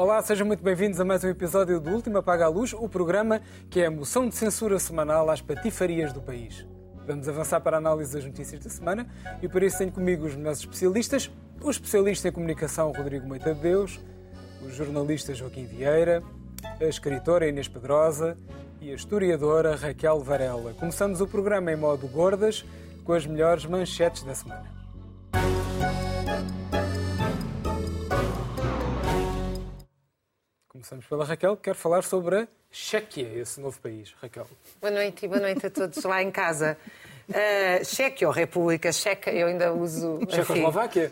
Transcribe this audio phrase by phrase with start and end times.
[0.00, 3.42] Olá, sejam muito bem-vindos a mais um episódio do Último Apaga a Luz, o programa
[3.68, 6.66] que é a moção de censura semanal às patifarias do país.
[7.06, 9.06] Vamos avançar para a análise das notícias da semana
[9.42, 13.60] e por isso tenho comigo os meus especialistas, o especialista em comunicação Rodrigo Moita de
[13.60, 14.00] Deus,
[14.62, 16.22] o jornalista Joaquim Vieira,
[16.80, 18.38] a escritora Inês Pedrosa
[18.80, 20.72] e a historiadora Raquel Varela.
[20.80, 22.64] Começamos o programa em modo gordas
[23.04, 24.79] com as melhores manchetes da semana.
[30.70, 34.14] Começamos pela Raquel, que quer falar sobre a Chequia, esse novo país.
[34.22, 34.46] Raquel.
[34.80, 36.78] Boa noite e boa noite a todos lá em casa.
[37.28, 40.20] Uh, Chequia ou República Checa, eu ainda uso.
[40.28, 41.10] Checoslováquia?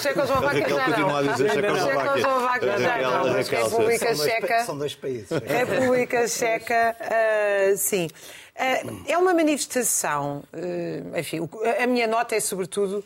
[0.00, 0.84] Checoslováquia já não.
[0.84, 2.78] continua a dizer Checoslováquia.
[2.78, 3.32] Já não.
[3.32, 4.64] República Checa.
[4.64, 5.28] São dois países.
[5.44, 8.06] República Checa, uh, sim.
[8.06, 10.44] Uh, é uma manifestação.
[11.18, 11.48] enfim,
[11.82, 13.04] a minha nota é sobretudo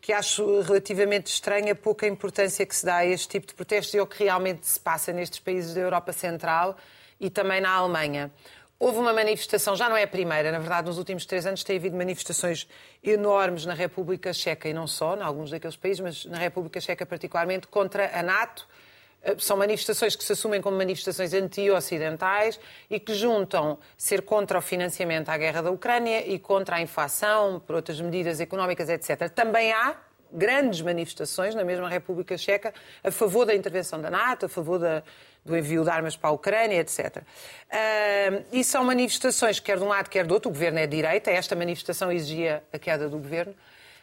[0.00, 3.94] que acho relativamente estranha a pouca importância que se dá a este tipo de protestos
[3.94, 6.76] e ao que realmente se passa nestes países da Europa Central
[7.20, 8.30] e também na Alemanha.
[8.78, 11.76] Houve uma manifestação, já não é a primeira, na verdade, nos últimos três anos tem
[11.76, 12.66] havido manifestações
[13.02, 17.06] enormes na República Checa e não só, em alguns daqueles países, mas na República Checa
[17.06, 18.66] particularmente, contra a NATO.
[19.22, 22.58] Eh, são manifestações que se assumem como manifestações anti-ocidentais
[22.90, 27.60] e que juntam ser contra o financiamento à guerra da Ucrânia e contra a inflação,
[27.60, 29.28] por outras medidas económicas, etc.
[29.30, 29.96] Também há
[30.32, 32.72] grandes manifestações na mesma República Checa
[33.04, 35.02] a favor da intervenção da NATO, a favor da,
[35.44, 37.18] do envio de armas para a Ucrânia, etc.
[37.18, 40.50] Uh, e são manifestações, quer de um lado, quer do outro.
[40.50, 43.54] O governo é de direita, esta manifestação exigia a queda do governo.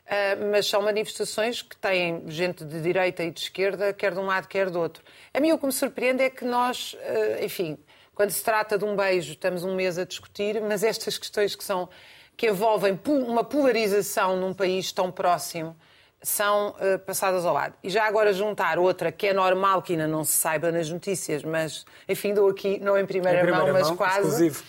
[0.09, 4.25] Uh, mas são manifestações que têm gente de direita e de esquerda, quer de um
[4.25, 5.03] lado, quer do outro.
[5.31, 7.77] A mim o que me surpreende é que nós, uh, enfim,
[8.15, 11.63] quando se trata de um beijo, estamos um mês a discutir, mas estas questões que
[11.63, 11.87] são
[12.35, 15.75] que envolvem uma polarização num país tão próximo
[16.21, 17.75] são uh, passadas ao lado.
[17.83, 21.43] E já agora juntar outra que é normal que ainda não se saiba nas notícias,
[21.43, 24.63] mas enfim, dou aqui, não em primeira, em primeira mão, mas mão, quase, exclusivo.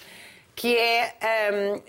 [0.55, 1.15] que é,
[1.53, 1.83] um,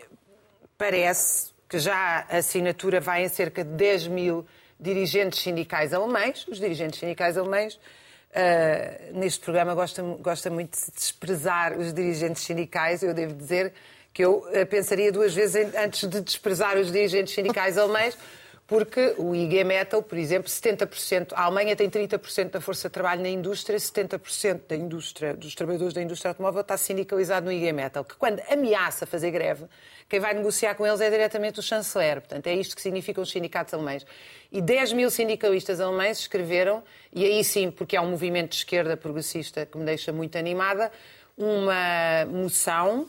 [0.78, 4.46] parece que já a assinatura vai em cerca de 10 mil
[4.78, 6.46] dirigentes sindicais alemães.
[6.50, 13.02] Os dirigentes sindicais alemães, uh, neste programa, gostam, gostam muito de desprezar os dirigentes sindicais,
[13.02, 13.72] eu devo dizer
[14.12, 18.18] que eu uh, pensaria duas vezes antes de desprezar os dirigentes sindicais alemães,
[18.72, 23.22] porque o IG Metal, por exemplo, 70%, a Alemanha tem 30% da força de trabalho
[23.22, 28.06] na indústria, 70% da indústria, dos trabalhadores da indústria automóvel está sindicalizado no IG Metal,
[28.06, 29.66] que quando ameaça fazer greve,
[30.08, 32.22] quem vai negociar com eles é diretamente o chanceler.
[32.22, 34.06] Portanto, é isto que significam os sindicatos alemães.
[34.50, 38.96] E 10 mil sindicalistas alemães escreveram, e aí sim, porque é um movimento de esquerda
[38.96, 40.90] progressista que me deixa muito animada,
[41.38, 43.06] uma moção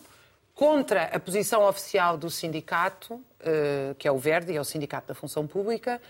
[0.62, 5.14] contra a posição oficial do sindicato, eh, que é o Verde, é o Sindicato da
[5.14, 6.00] Função Pública,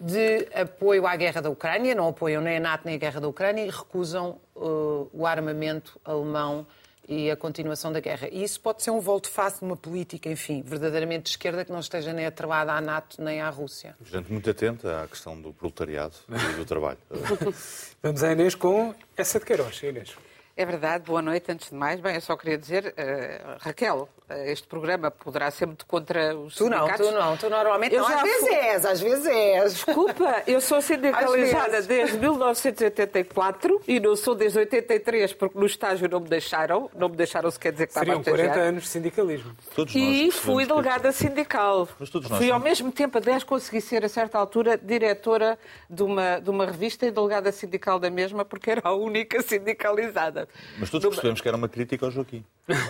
[0.00, 3.28] de apoio à guerra da Ucrânia, não apoiam nem a NATO nem a guerra da
[3.28, 6.66] Ucrânia e recusam uh, o armamento alemão
[7.06, 8.28] e a continuação da guerra.
[8.32, 11.80] E isso pode ser um volte-face de uma política, enfim, verdadeiramente de esquerda que não
[11.80, 13.94] esteja nem atrelada à NATO nem à Rússia.
[14.06, 16.98] Gente muito atenta à questão do proletariado e do trabalho.
[18.02, 19.82] Vamos a Inês com essa de Queiroz.
[19.82, 20.16] Inês.
[20.60, 22.00] É verdade, boa noite antes de mais.
[22.00, 24.08] Bem, eu só queria dizer, uh, Raquel,
[24.46, 26.96] este programa poderá ser muito contra os tu sindicatos.
[26.96, 29.72] Tu não, tu não, tu normalmente eu não, às vezes és, às vezes és.
[29.74, 36.20] Desculpa, eu sou sindicalizada desde 1984 e não sou desde 83 porque no estágio não
[36.20, 38.48] me deixaram, não me deixaram sequer dizer que estava Seriam a estagiar.
[38.48, 39.56] 40 anos de sindicalismo.
[39.74, 41.88] Todos nós E fui que- delegada sindical.
[41.98, 45.58] Mas todos nós Fui ao mesmo tempo, a 10, consegui ser, a certa altura, diretora
[45.88, 50.48] de uma, de uma revista e delegada sindical da mesma, porque era a única sindicalizada.
[50.78, 52.44] Mas todos percebemos que era uma crítica ao Joaquim.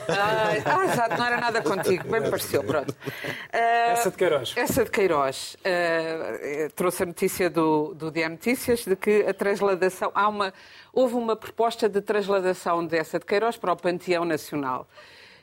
[0.08, 2.94] Ah, ah, exato, não era nada contigo, bem me pareceu, pronto.
[3.52, 3.58] Ah,
[3.92, 4.54] Essa de Queiroz.
[4.56, 5.56] Essa de Queiroz.
[5.64, 10.10] Ah, trouxe a notícia do, do Dia Notícias de que a transladação.
[10.14, 10.52] Há uma,
[10.92, 14.88] houve uma proposta de transladação dessa de Queiroz para o Panteão Nacional.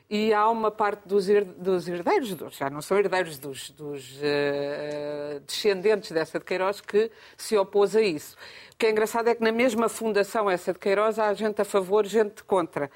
[0.07, 4.19] E há uma parte dos, her- dos herdeiros, dos- já não são herdeiros, dos, dos,
[4.21, 8.37] eh, descendentes dessa de Queiroz que se opôs a isso.
[8.75, 11.63] O que é engraçado é que na mesma fundação, essa de Queiroz, há gente a
[11.63, 12.91] favor, gente contra.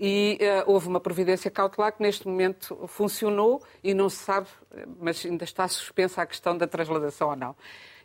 [0.00, 4.86] E eh, houve uma providência cautelar que neste momento funcionou e não se sabe, eh,
[4.98, 7.54] mas ainda está suspensa a questão da transladação ou não.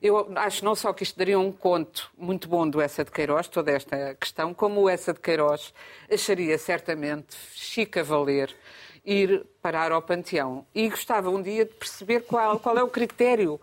[0.01, 3.47] Eu acho não só que isto daria um conto muito bom do Essa de Queiroz,
[3.47, 5.73] toda esta questão, como o Essa de Queiroz
[6.11, 8.53] acharia certamente chique a valer
[9.05, 10.65] ir parar ao panteão.
[10.73, 13.59] E gostava um dia de perceber qual, qual é o critério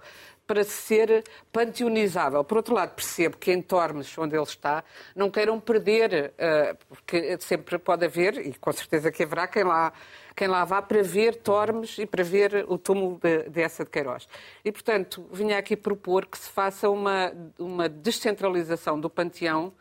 [0.50, 2.42] para ser panteonizável.
[2.42, 4.82] Por outro lado, percebo que em Tormes, onde ele está,
[5.14, 9.92] não queiram perder, eh, porque sempre pode haver, e com certeza que haverá, quem lá,
[10.34, 14.28] quem lá vá para ver Tormes e para ver o túmulo de, dessa de Queiroz.
[14.64, 19.72] E, portanto, vinha aqui propor que se faça uma, uma descentralização do panteão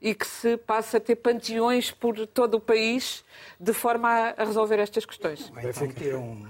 [0.00, 3.24] e que se passa a ter panteões por todo o país
[3.58, 4.08] de forma
[4.38, 5.50] a, resolver estas questões.
[5.50, 6.46] Ou então tira um,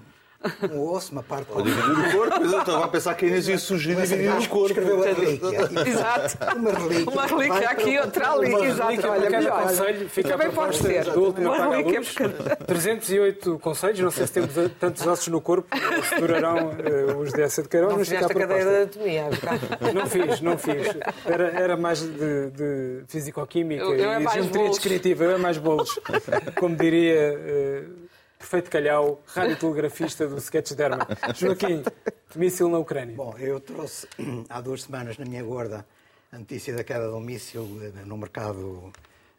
[0.72, 3.28] um osso, uma parte Ou dividir o corpo, mas eu estava a pensar que a
[3.28, 4.66] Inês ia sugerir Começa dividir o corpo.
[4.66, 5.58] escrever uma relíquia.
[5.88, 6.56] Exato.
[6.56, 7.12] Uma relíquia.
[7.12, 8.54] Uma relíquia aqui, outra ali.
[8.54, 9.62] Exato, relíquia olha, para cada melhor.
[9.62, 11.04] conselho fica Também a pode ser.
[11.04, 12.12] do Uma relíquia luz.
[12.12, 15.68] para cada- 308 conselhos, não sei se temos tantos ossos no corpo,
[16.08, 19.28] se durarão eh, os dessa de Queiroz, Não fizeste a cadeira de anatomia.
[19.30, 19.94] Ricardo.
[19.94, 20.96] Não fiz, não fiz.
[21.26, 25.98] Era, era mais de, de fisicoquímica é e geometria descritiva, eu é mais bolos.
[26.58, 27.82] Como diria eh,
[28.42, 31.06] Perfeito Calhau, radiotelegrafista do Sketch Derma.
[31.32, 31.84] Joaquim,
[32.34, 33.14] míssil na Ucrânia.
[33.14, 34.08] Bom, eu trouxe
[34.48, 35.86] há duas semanas na minha gorda
[36.32, 38.92] a notícia da queda de um míssil eh, no mercado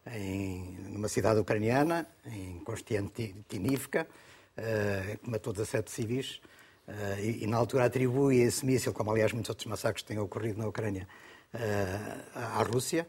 [0.10, 4.08] em, numa cidade ucraniana, em Konstantinivka,
[4.56, 6.40] eh, que matou 17 civis.
[6.88, 10.60] eh, e, e na altura atribui esse míssil, como aliás muitos outros massacres têm ocorrido
[10.60, 11.06] na Ucrânia,
[11.54, 12.00] eh,
[12.34, 13.06] à Rússia.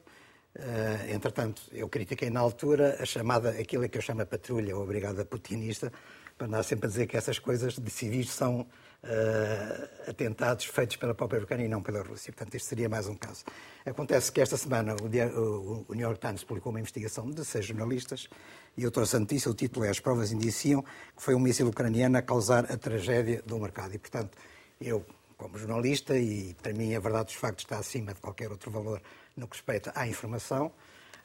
[0.56, 4.82] Eh, entretanto, eu critiquei na altura a chamada, aquilo que eu chamo a patrulha ou
[4.82, 5.92] a brigada putinista,
[6.38, 8.66] para andar sempre a dizer que essas coisas de civis são
[9.02, 12.32] eh, atentados feitos pela própria Ucrânia e não pela Rússia.
[12.32, 13.44] Portanto, este seria mais um caso.
[13.84, 17.44] Acontece que esta semana o, dia- o- o New York Times publicou uma investigação de
[17.44, 18.28] seis jornalistas
[18.76, 21.66] e eu trouxe a notícia, o título é As provas indiciam que foi um míssil
[21.68, 23.94] ucraniano a causar a tragédia do mercado.
[23.94, 24.36] E, portanto,
[24.80, 25.04] eu,
[25.36, 29.00] como jornalista, e para mim a verdade dos factos está acima de qualquer outro valor
[29.36, 30.70] no que respeita à informação,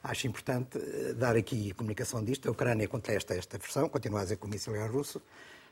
[0.02, 2.48] acho importante eh, dar aqui a comunicação disto.
[2.48, 5.20] A Ucrânia contesta esta versão, continua a dizer que o míssil é russo,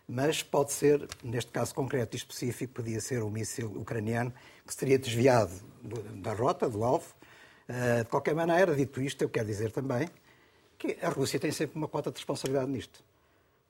[0.08, 4.32] mas pode ser, neste caso concreto e específico, podia ser um míssil ucraniano
[4.66, 5.52] que se teria desviado
[5.82, 7.06] do- da rota, do alvo.
[7.68, 10.08] Eh, De qualquer maneira, dito isto, eu quero dizer também
[10.78, 13.02] que a Rússia tem sempre uma cota de responsabilidade nisto.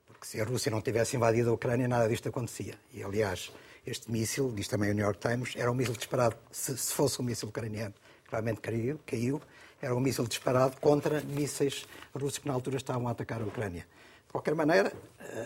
[0.07, 2.75] Porque se a Rússia não tivesse invadido a Ucrânia, nada disto acontecia.
[2.93, 3.51] E, aliás,
[3.85, 7.19] este míssil, diz também o New York Times, era um míssil disparado, se, se fosse
[7.21, 7.93] um míssil ucraniano,
[8.31, 9.41] realmente caiu, caiu,
[9.81, 13.85] era um míssil disparado contra mísseis russos que na altura estavam a atacar a Ucrânia.
[14.25, 14.91] De qualquer maneira,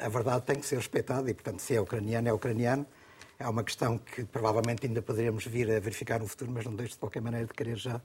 [0.01, 2.85] a verdade tem que ser respeitada e, portanto, se é ucraniano, é ucraniano.
[3.39, 6.93] É uma questão que provavelmente ainda poderemos vir a verificar no futuro, mas não deixo
[6.93, 8.01] de qualquer maneira de querer já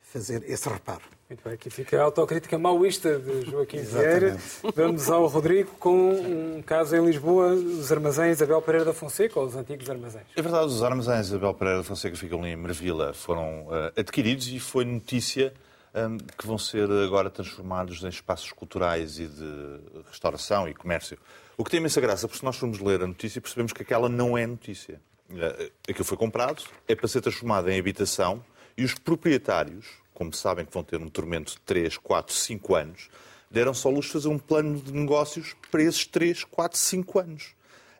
[0.00, 1.02] fazer esse reparo.
[1.28, 3.82] Muito bem, aqui fica a autocrítica maoísta de Joaquim.
[3.82, 4.36] Vieira.
[4.74, 9.46] Vamos ao Rodrigo com um caso em Lisboa, os armazéns Abel Pereira da Fonseca, ou
[9.46, 10.26] os antigos armazéns.
[10.34, 14.48] É verdade, os armazéns Abel Pereira da Fonseca ficam ali em Marvila foram eh, adquiridos
[14.48, 15.54] e foi notícia
[15.94, 19.80] ehm, que vão ser agora transformados em espaços culturais e de
[20.10, 21.16] restauração e comércio.
[21.56, 24.08] O que tem imensa graça, porque se nós formos ler a notícia percebemos que aquela
[24.08, 25.00] não é notícia.
[25.32, 28.42] Eh, Aquilo foi comprado, é para ser transformado em habitação
[28.80, 29.84] e os proprietários,
[30.14, 33.10] como sabem que vão ter um tormento de 3, 4, 5 anos,
[33.50, 37.48] deram só luz fazer um plano de negócios para esses 3, 4, 5 anos.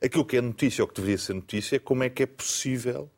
[0.03, 3.11] Aquilo que é notícia, ou que deveria ser notícia, é como é que é possível,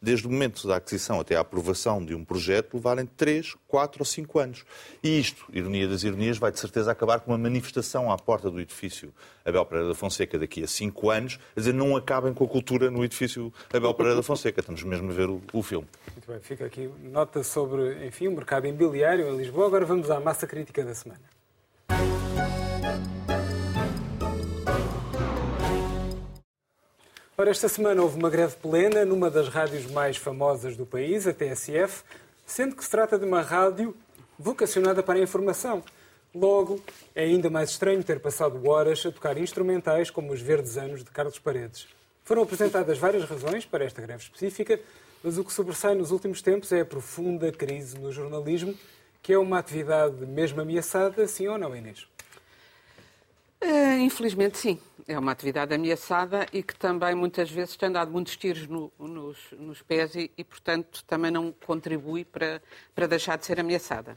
[0.00, 4.04] desde o momento da aquisição até à aprovação de um projeto, levarem 3, 4 ou
[4.04, 4.64] 5 anos.
[5.02, 8.60] E isto, ironia das ironias, vai de certeza acabar com uma manifestação à porta do
[8.60, 9.12] edifício
[9.44, 12.90] Abel Pereira da Fonseca daqui a 5 anos, a dizer não acabem com a cultura
[12.90, 14.60] no edifício Abel Pereira da Fonseca.
[14.60, 15.86] Estamos mesmo a ver o, o filme.
[16.12, 19.66] Muito bem, fica aqui nota sobre, enfim, o mercado imobiliário em Lisboa.
[19.66, 21.20] Agora vamos à massa crítica da semana.
[27.40, 31.32] Ora, esta semana houve uma greve plena numa das rádios mais famosas do país, a
[31.32, 32.02] TSF,
[32.44, 33.96] sendo que se trata de uma rádio
[34.38, 35.82] vocacionada para a informação.
[36.34, 41.02] Logo, é ainda mais estranho ter passado horas a tocar instrumentais como os Verdes Anos
[41.02, 41.88] de Carlos Paredes.
[42.24, 44.78] Foram apresentadas várias razões para esta greve específica,
[45.24, 48.74] mas o que sobressai nos últimos tempos é a profunda crise no jornalismo,
[49.22, 52.06] que é uma atividade mesmo ameaçada, sim ou não, Inês?
[53.60, 54.78] Eh, Infelizmente, sim.
[55.08, 59.36] É uma atividade ameaçada e que também muitas vezes tem dado muitos tiros no- nos,
[59.58, 62.62] nos pés e, e, portanto, também não contribui para,
[62.94, 64.16] para deixar de ser ameaçada.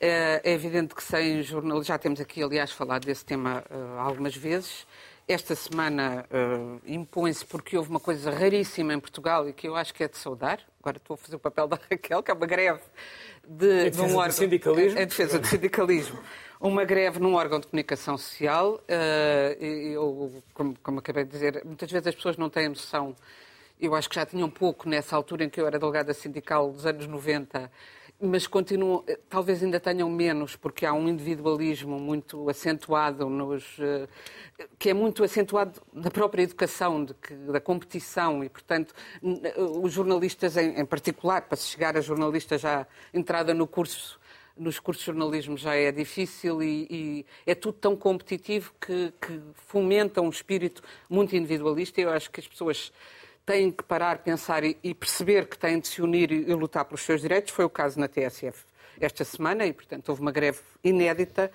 [0.00, 4.36] Eh, É evidente que sem jornalismo, já temos aqui, aliás, falado desse tema eh, algumas
[4.36, 4.86] vezes.
[5.26, 9.94] Esta semana eh, impõe-se porque houve uma coisa raríssima em Portugal e que eu acho
[9.94, 10.60] que é de saudar.
[10.80, 12.80] Agora estou a fazer o papel da Raquel, que é uma greve
[13.48, 14.98] de, Em de um do órgão- sindicalismo.
[14.98, 16.18] Em defesa do sindicalismo.
[16.64, 18.80] Uma greve num órgão de comunicação social.
[18.86, 23.16] eh, eu, como, como acabei de dizer, muitas vezes as pessoas não têm noção.
[23.80, 26.86] Eu acho que já tinham pouco nessa altura em que eu era delegada sindical dos
[26.86, 27.68] anos 90,
[28.20, 33.64] mas continuam, eh, talvez ainda tenham menos, porque há um individualismo muito acentuado nos.
[33.80, 34.06] eh,
[34.78, 38.94] que é muito acentuado na própria educação, que- da competição, e, portanto,
[39.82, 44.20] os jornalistas em, em particular, para se chegar a jornalista já entrada no curso
[44.56, 49.40] nos cursos de jornalismo já é difícil e, e é tudo tão competitivo que, que
[49.54, 52.00] fomenta um espírito muito individualista.
[52.00, 52.92] Eu acho que as pessoas
[53.44, 56.84] têm que parar, pensar e, e perceber que têm de se unir e, e lutar
[56.84, 57.52] pelos seus direitos.
[57.52, 58.64] Foi o caso na TSF
[59.00, 61.50] esta semana e, portanto, houve uma greve inédita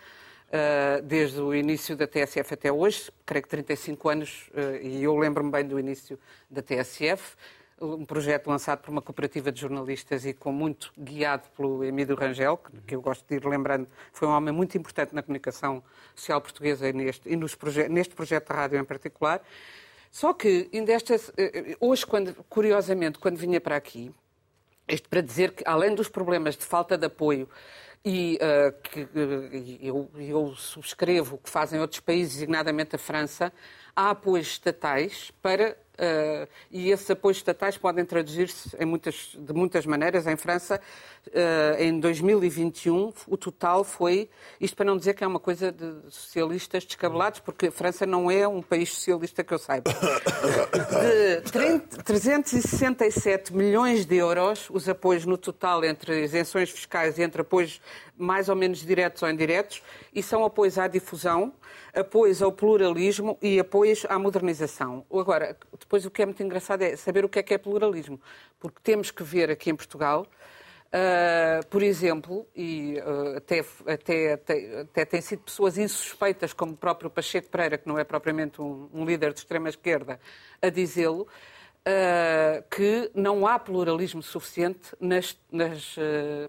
[0.47, 5.15] uh, desde o início da TSF até hoje, creio que 35 anos, uh, e eu
[5.15, 7.35] lembro-me bem do início da TSF
[7.79, 12.59] um projeto lançado por uma cooperativa de jornalistas e com muito guiado pelo Emílio Rangel,
[12.85, 15.83] que eu gosto de ir lembrando, foi um homem muito importante na comunicação
[16.15, 19.41] social portuguesa e neste, e nos proje neste projeto de rádio em particular.
[20.11, 24.11] Só que, ainda estas, eh, hoje, quando, curiosamente, quando vinha para aqui,
[24.87, 27.47] isto para dizer que, além dos problemas de falta de apoio
[28.05, 33.51] e uh, que uh, eu, eu, subscrevo o que fazem outros países, designadamente a França,
[33.95, 40.27] há apoios estatais para Uh, e esses apoios estatais podem traduzir-se muitas, de muitas maneiras.
[40.27, 40.79] Em França,
[41.27, 44.29] uh, em 2021, o total foi,
[44.61, 48.29] isto para não dizer que é uma coisa de socialistas descabelados, porque a França não
[48.29, 49.91] é um país socialista que eu saiba,
[51.43, 57.41] de 30, 367 milhões de euros, os apoios no total entre isenções fiscais e entre
[57.41, 57.81] apoios
[58.15, 59.81] mais ou menos diretos ou indiretos,
[60.13, 61.53] e são apoios à difusão,
[61.93, 65.05] apoios ao pluralismo e apoios à modernização.
[65.11, 65.55] Agora,
[65.87, 68.19] depois o que é muito engraçado é saber o que é que é pluralismo,
[68.59, 70.27] porque temos que ver aqui em Portugal,
[70.87, 76.77] uh, por exemplo, e uh, até, até, até, até têm sido pessoas insuspeitas, como o
[76.77, 80.19] próprio Pacheco Pereira, que não é propriamente um, um líder de extrema-esquerda,
[80.61, 85.95] a dizê-lo, uh, que não há pluralismo suficiente, nas, nas,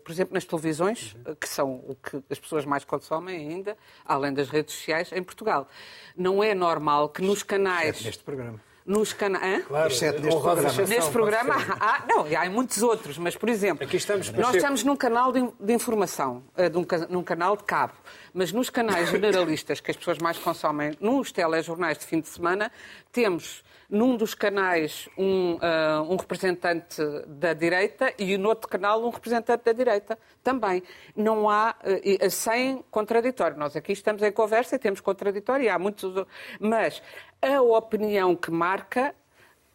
[0.03, 1.37] por exemplo, nas televisões, uhum.
[1.37, 5.69] que são o que as pessoas mais consomem ainda, além das redes sociais, em Portugal.
[6.17, 8.05] Não é normal que nos canais.
[8.05, 9.67] Neste programa nos canais.
[9.67, 10.87] Claro, Exceto neste programa.
[10.89, 14.97] Neste programa há, não, há muitos outros, mas, por exemplo, Aqui estamos, nós estamos num
[14.97, 17.93] canal de, de informação, uh, de um, num canal de cabo,
[18.33, 22.73] mas nos canais generalistas que as pessoas mais consomem, nos telejornais de fim de semana,
[23.13, 29.09] temos num dos canais um, uh, um representante da direita e no outro canal um
[29.09, 30.83] representante da direita também.
[31.17, 33.57] Não há, uh, sem contraditório.
[33.57, 36.27] Nós aqui estamos em conversa e temos contraditório e há muitos.
[36.61, 37.03] Mas
[37.41, 39.15] a opinião que marca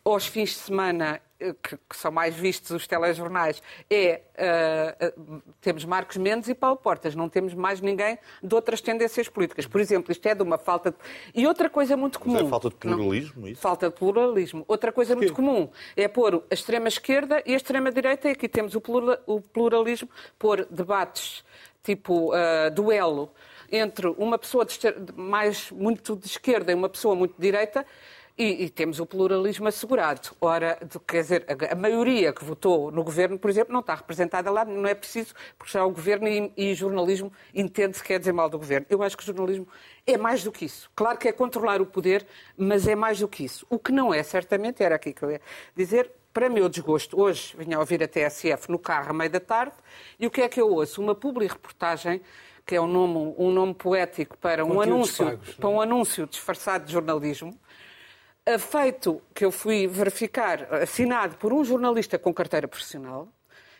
[0.04, 1.22] aos fins de semana
[1.62, 4.22] que, que, são mais vistos os telejornais, é
[4.98, 9.28] uh, uh, temos Marcos Mendes e Paulo Portas, não temos mais ninguém de outras tendências
[9.28, 9.68] políticas.
[9.68, 10.98] Por exemplo, isto é de uma falta de...
[11.36, 12.36] E outra coisa muito comum...
[12.36, 13.48] Mas é falta de pluralismo, não?
[13.48, 13.62] isso?
[13.62, 14.66] Falta de pluralismo.
[14.68, 19.42] Outra coisa muito comum é pôr a extrema-esquerda e a extrema-direita, e aqui temos o
[19.42, 21.44] pluralismo, pôr debates
[21.84, 23.30] tipo uh, duelo
[23.74, 24.78] entre uma pessoa de,
[25.16, 27.86] mais muito de esquerda e uma pessoa muito de direita,
[28.38, 30.32] e, e, temos o pluralismo assegurado.
[30.42, 34.66] Ora, quer dizer, a, maioria que votou no governo, por exemplo, não está representada lá,
[34.66, 38.50] não é preciso, porque já o governo e, e jornalismo entende-se que quer dizer mal
[38.50, 38.88] do governo.
[38.90, 39.68] Eu acho que o jornalismo
[40.06, 40.90] é mais do que isso.
[40.96, 42.26] Claro que é controlar o poder,
[42.58, 43.68] mas é mais do que isso.
[43.70, 45.42] O que não é, certamente, era aqui que eu ia
[45.76, 49.40] dizer, para meu desgosto, hoje vinha a ouvir a TSF no carro à meia da
[49.40, 49.76] tarde,
[50.20, 51.00] e o que é que eu ouço?
[51.00, 52.20] Uma publi-reportagem
[52.66, 56.86] que é um nome, um nome poético para um, anúncio, pagos, para um anúncio disfarçado
[56.86, 57.58] de jornalismo,
[58.60, 63.28] feito que eu fui verificar, assinado por um jornalista com carteira profissional,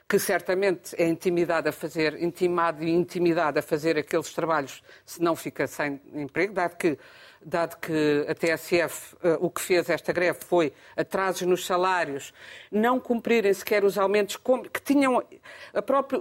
[0.08, 5.36] que certamente é intimidado a fazer, intimado e intimidado a fazer aqueles trabalhos, se não
[5.36, 6.98] fica sem emprego, dado que,
[7.46, 12.34] dado que a TSF eh, o que fez esta greve foi atrasos nos salários,
[12.72, 15.24] não cumprirem sequer os aumentos que tinham,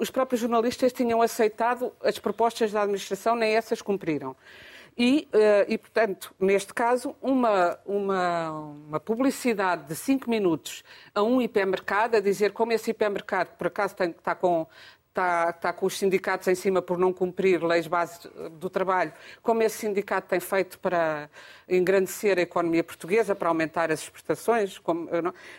[0.00, 4.36] os próprios jornalistas tinham aceitado as propostas da administração, nem essas cumpriram.
[4.96, 11.40] E, uh, e, portanto, neste caso, uma, uma, uma publicidade de 5 minutos a um
[11.40, 14.66] hipermercado, a dizer como esse hipermercado, por acaso, tem, está com,
[15.12, 19.62] Está, está, com os sindicatos em cima por não cumprir leis base do trabalho, como
[19.62, 21.28] esse sindicato tem feito para
[21.68, 25.10] engrandecer a economia portuguesa, para aumentar as exportações, como,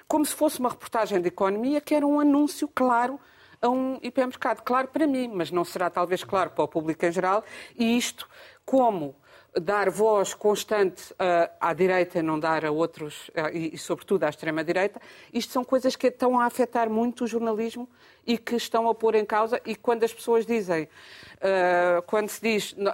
[0.08, 3.20] como se fosse uma reportagem de economia que era um anúncio claro
[3.62, 4.64] a um hipermercado.
[4.64, 7.44] Claro para mim, mas não será talvez claro para o público em geral.
[7.78, 8.28] E isto,
[8.66, 9.16] como
[9.60, 14.30] dar voz constante uh, à direita e não dar a outros, uh, e, sobretudo à
[14.30, 15.00] extrema-direita,
[15.32, 17.88] isto são coisas que estão a afetar muito o jornalismo
[18.26, 19.62] e que estão a pôr em causa.
[19.66, 22.76] E quando as pessoas dizem, uh, quando se diz.
[22.76, 22.94] Não,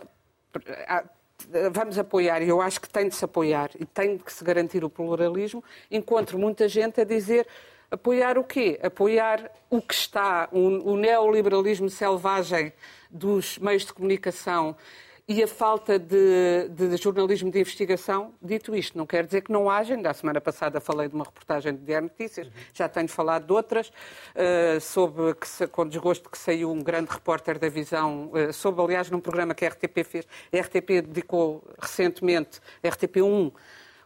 [1.71, 4.83] vamos apoiar, e eu acho que tem de se apoiar e tem de se garantir
[4.83, 7.47] o pluralismo, encontro muita gente a dizer
[7.89, 8.79] apoiar o quê?
[8.83, 12.73] Apoiar o que está, o, o neoliberalismo selvagem
[13.09, 14.75] dos meios de comunicação
[15.29, 18.33] e a falta de, de, jornalismo de investigação.
[18.41, 19.93] Dito isto, não quer dizer que não haja.
[19.93, 22.53] Ainda a semana passada falei de uma reportagem de Diário Notícias, uhum.
[22.73, 27.59] já tenho falado de outras, uh, sobre que, com desgosto que saiu um grande repórter
[27.59, 30.27] da Visão, uh, sobre, aliás, num programa que a RTP fez.
[30.51, 33.53] A RTP dedicou recentemente, a RTP1,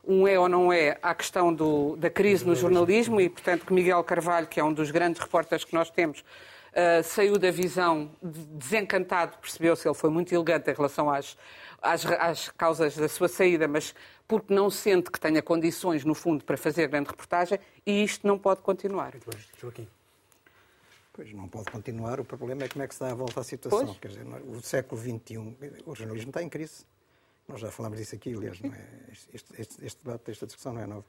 [0.06, 3.72] um é ou não é à questão do, da crise no jornalismo e, portanto, que
[3.72, 6.22] Miguel Carvalho, que é um dos grandes repórteres que nós temos,
[6.74, 11.38] uh, saiu da visão desencantado, percebeu-se, ele foi muito elegante em relação às,
[11.82, 13.94] às, às causas da sua saída, mas
[14.28, 18.38] porque não sente que tenha condições, no fundo, para fazer grande reportagem, e isto não
[18.38, 19.14] pode continuar.
[19.60, 19.88] Joaquim.
[21.12, 22.20] Pois não pode continuar.
[22.20, 23.86] O problema é como é que se dá a volta à situação.
[23.86, 24.00] Pois.
[24.00, 25.38] Quer dizer, o século XXI,
[25.86, 26.86] o jornalismo está em crise.
[27.48, 28.88] Nós já falámos disso aqui, aliás, não é?
[29.12, 31.06] este, este, este debate, esta discussão não é nova.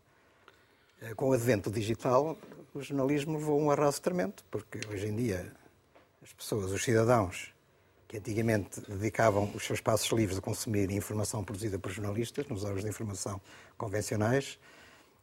[1.02, 2.36] Eh, Com o advento digital,
[2.74, 5.52] o jornalismo levou um arraso tremendo, porque hoje em dia
[6.22, 7.52] as pessoas, os cidadãos,
[8.08, 12.82] que antigamente dedicavam os seus passos livres a consumir informação produzida por jornalistas, nos órgãos
[12.82, 13.40] de informação
[13.76, 14.58] convencionais,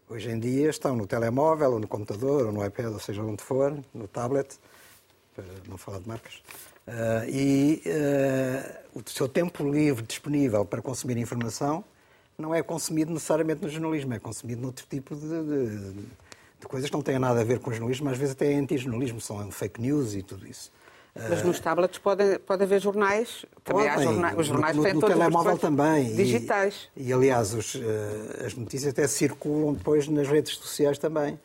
[0.09, 3.41] hoje em dia estão no telemóvel, ou no computador, ou no iPad, ou seja onde
[3.41, 4.59] for, no tablet,
[5.33, 6.35] para não falar de marcas,
[6.87, 11.83] uh, e uh, o seu tempo livre disponível para consumir informação
[12.41, 15.91] não é consumido necessariamente no jornalismo, é consumido noutro tipo de, de,
[16.59, 18.55] de coisas que não têm nada a ver com o jornalismo, às vezes até é
[18.55, 20.71] anti-jornalismo, são fake news e tudo isso.
[21.13, 24.03] Mas nos tablets pode, pode haver jornais, também Podem.
[24.03, 26.07] jornais, os jornais no, têm no as telemóvel também.
[26.11, 26.89] E- digitais.
[26.95, 31.37] E, aliás, os, eh, as notícias até circulam depois nas redes sociais também.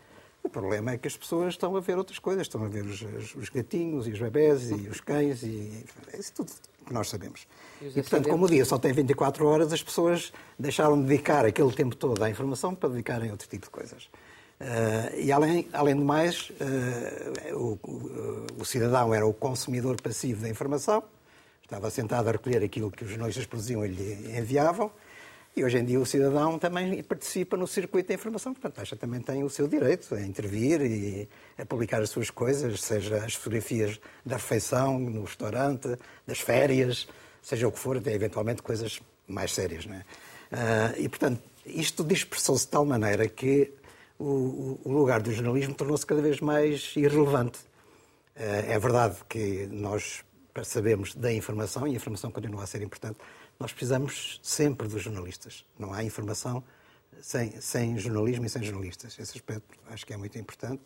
[0.46, 3.02] O problema é que as pessoas estão a ver outras coisas, estão a ver os,
[3.02, 6.52] os- os gatinhos e os bebés e os cães e é isso tudo
[6.86, 7.46] que nós sabemos.
[7.82, 8.30] E E, portanto, acidentes.
[8.30, 12.22] como o dia só tem 24 horas, as pessoas deixaram de dedicar aquele tempo todo
[12.22, 14.08] à informação para dedicarem a outro tipo de coisas.
[14.60, 20.42] Eh, e além, além do mais, eh, o, o- o cidadão era o consumidor passivo
[20.42, 21.02] da informação,
[21.62, 24.90] estava sentado a recolher aquilo que os jornalistas produziam e lhe enviavam,
[25.56, 29.20] e hoje em dia o cidadão também participa no circuito da informação, portanto, acha também
[29.20, 33.98] tem o seu direito a intervir e a publicar as suas coisas, seja as fotografias
[34.24, 35.96] da refeição, no restaurante,
[36.26, 37.08] das férias,
[37.42, 39.86] seja o que for, até eventualmente coisas mais sérias.
[39.86, 40.04] Não é?
[40.52, 43.72] Ah, e, portanto, isto dispersou-se de tal maneira que
[44.18, 47.58] o, o- lugar do jornalismo tornou-se cada vez mais irrelevante.
[48.36, 50.22] Eh, É verdade que nós
[50.54, 53.18] para sabermos da informação, e a informação continua a ser importante,
[53.58, 55.64] nós precisamos sempre dos jornalistas.
[55.78, 56.62] Não há informação
[57.20, 59.18] sem, sem jornalismo e sem jornalistas.
[59.18, 60.82] Esse aspecto acho que é muito importante,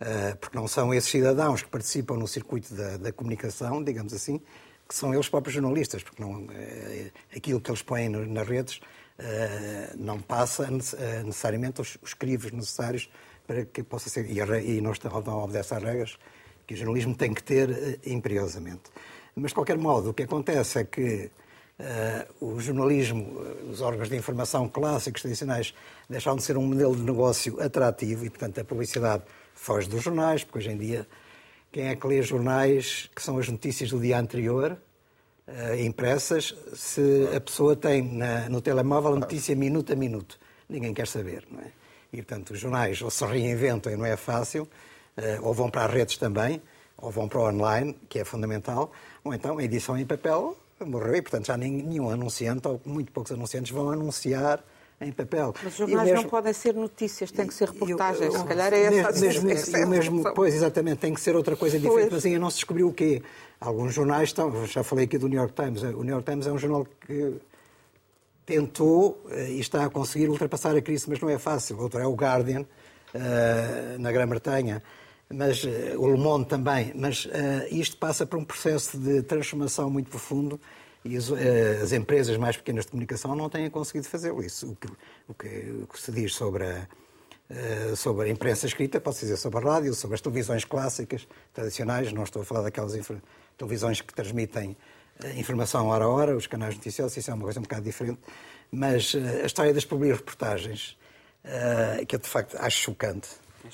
[0.00, 4.40] eh, porque não são esses cidadãos que participam no circuito da, da comunicação, digamos assim,
[4.88, 8.80] que são eles próprios jornalistas, porque não, eh, aquilo que eles põem nas redes
[9.18, 13.08] eh, não passa nece- necessariamente os, os crivos necessários
[13.46, 14.30] para que possa ser.
[14.30, 16.18] E, a re- e não, está- não obedece às regras
[16.66, 18.82] que o jornalismo tem que ter imperiosamente.
[19.34, 21.30] Mas, de qualquer modo, o que acontece é que
[22.40, 25.74] o jornalismo, eh, os órgãos de informação clássicos, tradicionais,
[26.08, 29.22] deixaram de ser um modelo de negócio atrativo e, portanto, a publicidade
[29.54, 31.06] foge dos jornais, porque hoje em dia
[31.70, 34.76] quem é que lê jornais que são as notícias do dia anterior,
[35.46, 40.38] eh, impressas, se a pessoa tem na- no telemóvel a notícia minuto a minuto?
[40.68, 41.72] Ninguém quer saber, não é?
[42.12, 44.68] E, portanto, os jornais ou se reinventam e não é fácil,
[45.16, 46.60] eh, ou vão para as redes também,
[46.98, 48.92] ou vão para o online, que é fundamental,
[49.24, 53.32] ou então a edição em papel morreu e, portanto, já nenhum anunciante, ou muito poucos
[53.32, 54.62] anunciantes, vão anunciar
[55.00, 55.52] em papel.
[55.62, 58.34] Mas os jornais mesmo- não podem ser notícias, têm que ser reportagens.
[58.34, 60.34] o- Se calhar é essa a mesmo, essa mesmo, é a mesmo.
[60.34, 62.12] Pois, exatamente, tem que ser outra coisa diferente, Pois.
[62.12, 63.20] mas ainda não se descobriu o quê.
[63.60, 66.52] Alguns jornais estão, já falei aqui do New York Times, o New York Times é
[66.52, 67.34] um jornal que
[68.44, 71.78] tentou eh, e está a conseguir ultrapassar a crise, mas não é fácil.
[71.80, 72.64] Outro é o Guardian,
[73.14, 74.82] eh, na Grã-Bretanha,
[75.32, 76.92] mas eh, o Le Monde também.
[76.94, 80.60] Mas eh, isto passa por um processo de transformação muito profundo
[81.04, 84.42] e as, eh, as empresas mais pequenas de comunicação não têm conseguido fazê-lo.
[84.42, 84.88] Isso, o que,
[85.28, 86.86] o, que, o que se diz sobre a,
[87.50, 92.12] eh, sobre a imprensa escrita, posso dizer sobre a rádio, sobre as televisões clássicas, tradicionais,
[92.12, 92.98] não estou a falar daquelas
[93.58, 94.76] televisões que transmitem
[95.36, 98.20] informação hora a hora, os canais noticiosos, isso é uma coisa um bocado diferente,
[98.70, 100.96] mas a história das publi-reportagens,
[101.44, 103.28] eh, que eu de facto acho chocante,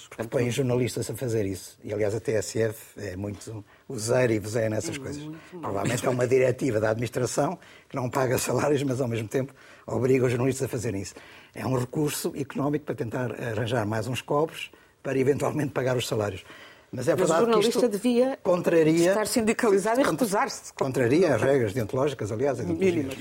[0.09, 4.69] porque põem jornalistas a fazer isso, e aliás a TSF é muito useira e vozeia
[4.69, 5.23] nessas coisas.
[5.51, 9.55] Provavelmente é uma diretiva da administração que não paga salários, mas ao mesmo tempo
[9.87, 11.15] obriga os jornalistas a fazerem isso.
[11.55, 14.71] É um recurso económico para tentar arranjar mais uns cobres
[15.03, 16.45] para eventualmente pagar os salários.
[16.91, 20.73] Mas é Mas o verdade que jornalista isto devia contraria, estar sindicalizado e recusar-se.
[20.73, 23.17] Contraria as regras deontológicas, aliás, Mínimas.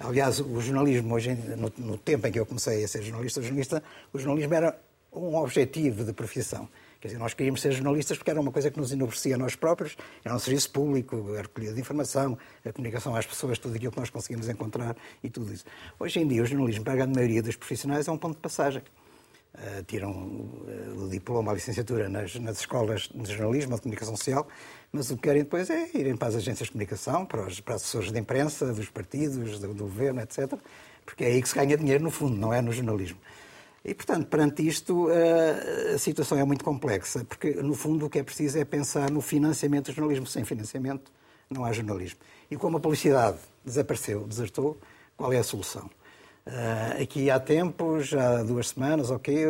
[0.00, 3.82] Aliás, o jornalismo, hoje, no, no tempo em que eu comecei a ser jornalista, jornalista,
[4.12, 4.76] o jornalismo era
[5.14, 6.68] um objetivo de profissão.
[7.00, 9.54] Quer dizer, nós queríamos ser jornalistas porque era uma coisa que nos enobrecia a nós
[9.54, 13.92] próprios, era um serviço público, a recolhida de informação, a comunicação às pessoas, tudo aquilo
[13.92, 15.66] que nós conseguimos encontrar e tudo isso.
[16.00, 18.40] Hoje em dia, o jornalismo, para a grande maioria dos profissionais, é um ponto de
[18.40, 18.82] passagem.
[19.54, 24.16] Uh, tiram uh, o diploma, a licenciatura nas, nas escolas de jornalismo ou de comunicação
[24.16, 24.48] social,
[24.90, 27.74] mas o que querem depois é irem para as agências de comunicação, para os, para
[27.74, 30.54] as assessores de imprensa, dos partidos, do, do governo, etc.
[31.04, 33.18] Porque é aí que se ganha dinheiro, no fundo, não é no jornalismo.
[33.84, 38.18] E, portanto, perante isto, eh, a situação é muito complexa, porque, no fundo, o que
[38.18, 40.26] é preciso é pensar no financiamento do jornalismo.
[40.26, 41.12] Sem financiamento,
[41.50, 42.18] não há jornalismo.
[42.50, 44.78] E como a publicidade desapareceu, desertou,
[45.16, 45.90] qual é a solução?
[46.46, 49.46] Uh, aqui há tempos, há duas semanas, ok,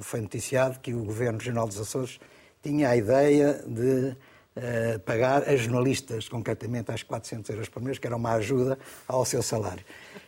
[0.00, 2.18] foi noticiado que o Governo Regional dos Açores
[2.62, 4.16] tinha a ideia de
[4.56, 9.24] uh, pagar a jornalistas, concretamente às 400 euros por mês, que era uma ajuda ao
[9.24, 9.84] seu salário.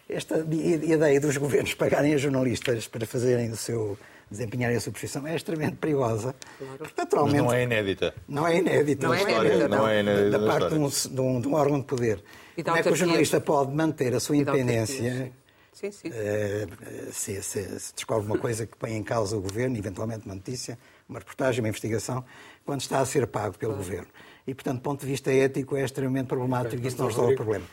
[0.08, 3.98] Esta ideia dos governos pagarem a jornalistas para fazerem o seu
[4.30, 6.34] desempenharem a sua profissão é extremamente perigosa.
[6.58, 6.92] Claro.
[6.96, 8.14] Naturalmente, Mas não é inédita.
[8.28, 9.06] Não é inédita.
[9.06, 9.68] Não é inédita.
[9.68, 12.22] Não é inédita da, da parte de um, de, um, de um, órgão de poder.
[12.62, 15.32] Como é que o jornalista pode manter a sua independência
[15.78, 16.08] Sim, sim.
[16.08, 20.34] Uh, se, se, se, descobre uma coisa que põe em causa o governo, eventualmente uma
[20.34, 20.76] notícia,
[21.08, 22.24] uma reportagem, uma investigação,
[22.64, 23.84] quando está a ser pago pelo claro.
[23.84, 24.08] governo.
[24.46, 27.36] E, portanto, do ponto de vista ético, é extremamente problemático e isso não resolve o
[27.36, 27.64] problema.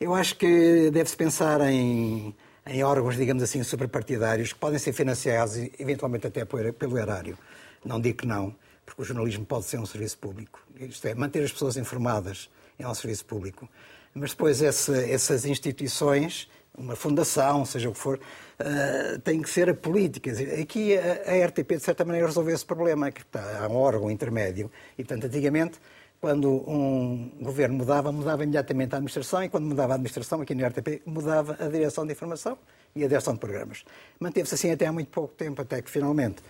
[0.00, 2.34] Eu acho que deve-se pensar em,
[2.66, 7.38] em órgãos, digamos assim, superpartidários, que podem ser financiados, eventualmente até pelo erário.
[7.84, 8.54] Não digo que não,
[8.84, 10.60] porque o jornalismo pode ser um serviço público.
[10.80, 13.68] Isto é, manter as pessoas informadas é um serviço público.
[14.12, 18.18] Mas depois essa, essas instituições uma fundação, seja o que for,
[18.60, 20.30] uh, tem que ser a política.
[20.60, 24.10] Aqui a, a, RTP, de certa maneira, resolveu esse problema, que está, há um órgão
[24.10, 24.70] intermédio.
[24.98, 25.78] E, portanto, antigamente,
[26.20, 30.68] quando um governo mudava, mudava imediatamente a administração, e quando mudava a administração, aqui na
[30.68, 32.56] RTP, mudava a direção de informação
[32.96, 33.84] e a direção de programas.
[34.18, 36.42] Manteve-se assim até há muito pouco tempo, até que finalmente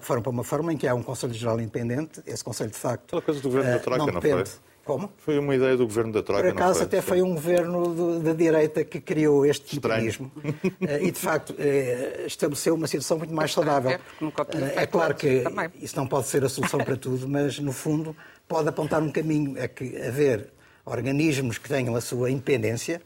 [0.00, 3.04] foram para uma forma em que há um Conselho Geral Independente, esse Conselho de facto.
[3.04, 4.44] Aquela coisa do governo da eh, Troika, não, não foi?
[4.86, 5.12] Como?
[5.18, 6.48] Foi uma ideia do governo da Troika.
[6.48, 10.30] Por acaso, até foi um governo da direita que criou este mecanismo
[10.80, 13.90] eh, e, de facto, eh, estabeleceu uma situação muito mais saudável.
[13.90, 15.42] É, eh, é claro que
[15.82, 19.58] isso não pode ser a solução para tudo, mas, no fundo, pode apontar um caminho.
[19.58, 20.50] É que haver
[20.84, 23.02] organismos que tenham a sua independência,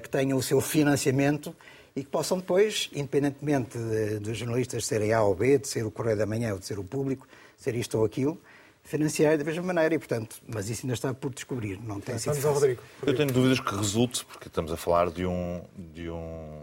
[0.00, 1.52] que tenham o seu financiamento
[1.96, 3.76] e que possam depois, independentemente
[4.20, 6.78] dos jornalistas serem A ou B, de ser o Correio da Manhã ou de ser
[6.78, 7.26] o Público,
[7.56, 8.38] ser isto ou aquilo,
[8.84, 12.34] financiar da mesma maneira e, portanto, mas isso ainda está por descobrir, não tem sido
[12.34, 12.52] fácil.
[12.52, 12.82] Rodrigo.
[13.04, 16.60] Eu tenho dúvidas que resulte, porque estamos a falar de um, de um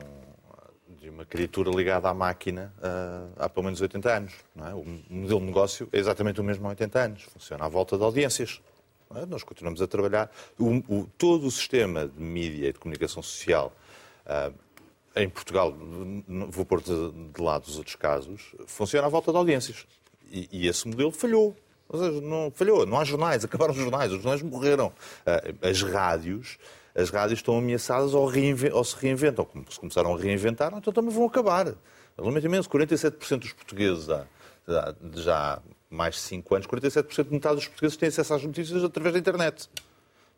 [1.01, 4.33] de uma criatura ligada à máquina uh, há pelo menos 80 anos.
[4.55, 4.73] Não é?
[4.75, 7.23] O modelo de negócio é exatamente o mesmo há 80 anos.
[7.23, 8.61] Funciona à volta de audiências.
[9.15, 9.25] É?
[9.25, 10.31] Nós continuamos a trabalhar.
[10.59, 13.73] O, o, todo o sistema de mídia e de comunicação social
[14.27, 14.53] uh,
[15.15, 15.75] em Portugal,
[16.49, 19.85] vou pôr de, de lado os outros casos, funciona à volta de audiências.
[20.31, 21.55] E, e esse modelo falhou.
[21.91, 24.93] Ou seja, não falhou, não há jornais, acabaram os jornais, os jornais morreram.
[25.25, 26.57] Ah, as rádios,
[26.95, 28.31] as rádios estão ameaçadas ou,
[28.73, 29.45] ou se reinventam.
[29.45, 31.75] Como se começaram a reinventar, então também vão acabar.
[32.17, 34.25] Lamento imenso, 47% dos portugueses há,
[35.15, 39.13] já mais de 5 anos, 47% de metade dos portugueses têm acesso às notícias através
[39.13, 39.69] da internet.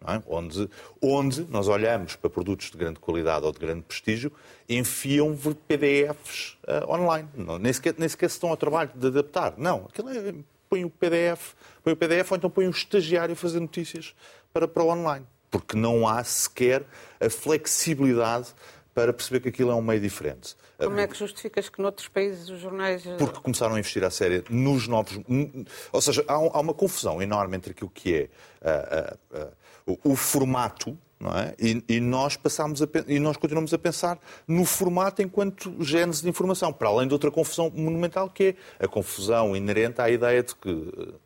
[0.06, 0.22] É?
[0.28, 0.70] Onde,
[1.02, 4.34] onde nós olhamos para produtos de grande qualidade ou de grande prestígio,
[4.68, 5.38] enfiam
[5.68, 7.30] PDFs uh, ah, online.
[7.36, 9.54] Não, nem, sequer, nem sequer se estão ao trabalho de adaptar.
[9.58, 10.34] Não, aquilo é
[10.74, 14.16] põe o PDF, põe o PDF ou então põe um estagiário a fazer notícias
[14.52, 15.28] para, para o online.
[15.52, 16.84] Porque não há sequer
[17.20, 18.48] a flexibilidade
[18.92, 20.56] para perceber que aquilo é um meio diferente.
[20.80, 23.06] Como é que justificas que noutros países os jornais.
[23.06, 25.20] Eh, Porque começaram a investir à séria nos novos.
[25.92, 28.30] Ou seja, há, uma confusão enorme entre aquilo que
[28.62, 29.52] é uh,
[29.86, 30.98] o, o formato
[31.32, 31.56] é?
[31.60, 36.30] E, e, nós passamos a, e nós continuamos a pensar no formato enquanto gênese de
[36.30, 40.56] informação, para além de outra confusão monumental que é a confusão inerente à ideia de
[40.56, 40.70] que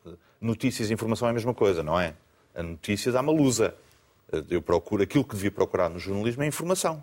[0.06, 2.14] eh, notícias e informação é a mesma coisa, não é?
[2.54, 3.74] A notícia dá uma lusa.
[4.32, 7.02] Eh, eu procuro aquilo que devia procurar no jornalismo é informação.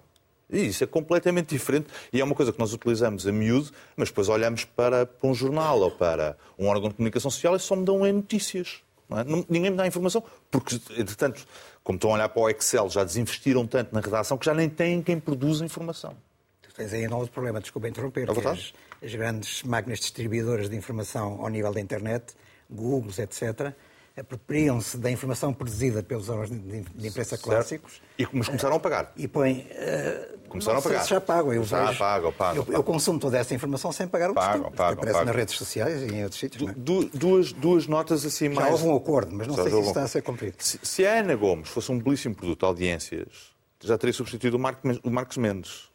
[0.50, 4.08] E isso é completamente diferente e é uma coisa que nós utilizamos a miúdo, mas
[4.08, 7.74] depois olhamos para, para um jornal ou para um órgão de comunicação social e só
[7.74, 8.82] me dão é notícias.
[9.10, 9.24] É?
[9.48, 11.46] Ninguém me dá informação, porque, entretanto,
[11.82, 14.68] como estão a olhar para o Excel, já desinvestiram tanto na redação que já nem
[14.68, 16.16] têm quem produz a informação.
[16.62, 20.76] Tu tens aí um outro problema, desculpa interromper, é as, as grandes máquinas distribuidoras de
[20.76, 22.34] informação ao nível da internet,
[22.70, 23.74] Google, etc.,
[24.16, 28.00] apropriam-se da informação produzida pelos órgãos de imprensa clássicos.
[28.18, 29.12] E, mas começaram a pagar.
[29.16, 29.66] E põem.
[29.70, 31.04] Uh, começaram a pagar.
[31.04, 31.52] já pagam.
[31.52, 32.64] Eu já vejo, pagam, pagam.
[32.68, 34.76] Eu, eu, consumo toda essa informação sem pagar o pagam, costume.
[34.76, 35.26] pagam, aparece pagam.
[35.26, 36.72] nas redes sociais e em outros sítios.
[36.74, 38.66] Du, du, duas, duas notas assim já mais.
[38.68, 40.56] Já houve um acordo, mas não já sei se isso está a ser cumprido.
[40.58, 44.60] Se, se, a Ana Gomes fosse um belíssimo produto de audiências, já teria substituído o,
[44.60, 45.92] Marco, o Marcos Mendes.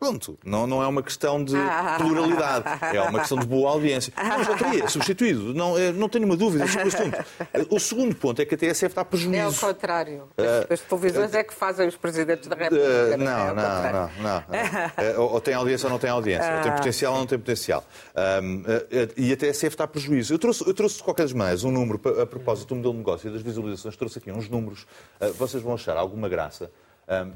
[0.00, 1.54] Pronto, não, não é uma questão de
[1.98, 2.64] pluralidade,
[2.96, 4.10] é uma questão de boa audiência.
[4.16, 7.24] Não, já teria substituído, não, eh, não tenho nenhuma dúvida sobre o assunto.
[7.68, 9.36] O segundo ponto é que a TSF está a prejuízo.
[9.36, 10.26] É o contrário.
[10.38, 12.88] As, as televisões é que fazem os presidentes da República.
[12.88, 16.62] Uh, não, é não, não, não, não, Ou tem audiência ou não tem audiência, ou
[16.62, 17.84] tem potencial ou não tem potencial.
[18.42, 18.62] Um,
[19.18, 20.32] e a TSF está a prejuízo.
[20.32, 23.28] Eu trouxe, eu trouxe de qualquer maneira um número, a propósito do modelo de negócio
[23.28, 24.86] e das visualizações, trouxe aqui uns números,
[25.36, 26.70] vocês vão achar alguma graça.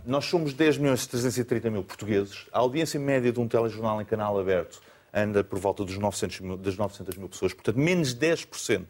[0.07, 2.47] Nós somos 10 milhões e 330 mil portugueses.
[2.53, 4.81] A audiência média de um telejornal em canal aberto
[5.13, 8.85] anda por volta dos 900 mil, das 900 mil pessoas, portanto, menos 10%.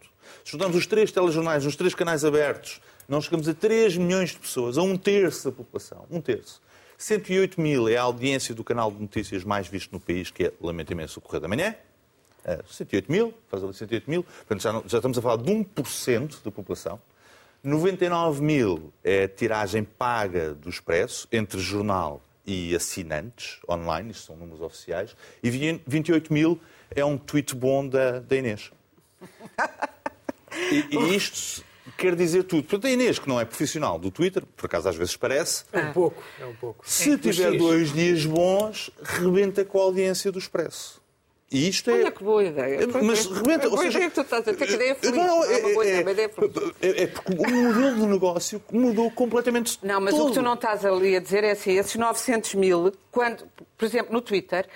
[0.45, 4.39] Se juntamos os três telejornais, os três canais abertos, nós chegamos a 3 milhões de
[4.39, 6.07] pessoas, a um terço da população.
[6.11, 6.63] Um terço.
[6.97, 10.53] 108 mil é a audiência do canal de notícias mais visto no país, que é,
[10.61, 11.75] lamento imenso, o Correio da Manhã.
[12.69, 16.43] 108 mil, faz ali 108 mil, portanto já, não, já estamos a falar de 1%
[16.45, 17.01] da população.
[17.65, 24.37] 99 mil é a tiragem paga do Expresso, entre jornal e assinantes online, isto são
[24.37, 25.51] números oficiais, e
[25.87, 26.61] 28 mil
[26.95, 28.71] é um tweet bom da, da Inês.
[30.71, 31.65] E, e isto
[31.97, 32.65] quer dizer tudo.
[32.65, 35.81] Portanto, a Inês, que não é profissional do Twitter, por acaso às vezes parece, É
[35.81, 36.85] um pouco, é um pouco.
[36.87, 37.59] se tiver X.
[37.59, 41.03] dois dias bons, rebenta com a audiência do Expresso.
[41.55, 41.95] E isto é.
[41.95, 42.81] Olha que boa ideia.
[43.01, 45.17] Mas rebenta, ou Boa seja, ideia que tu estás a dizer, que ideia feliz.
[45.17, 46.31] Não, é uma boa ideia, uma ideia
[46.83, 49.79] é, é porque o modelo de negócio mudou completamente.
[49.81, 50.25] Não, mas todo.
[50.25, 53.45] o que tu não estás ali a dizer é assim, esses 900 mil, quando,
[53.79, 54.67] por exemplo, no Twitter,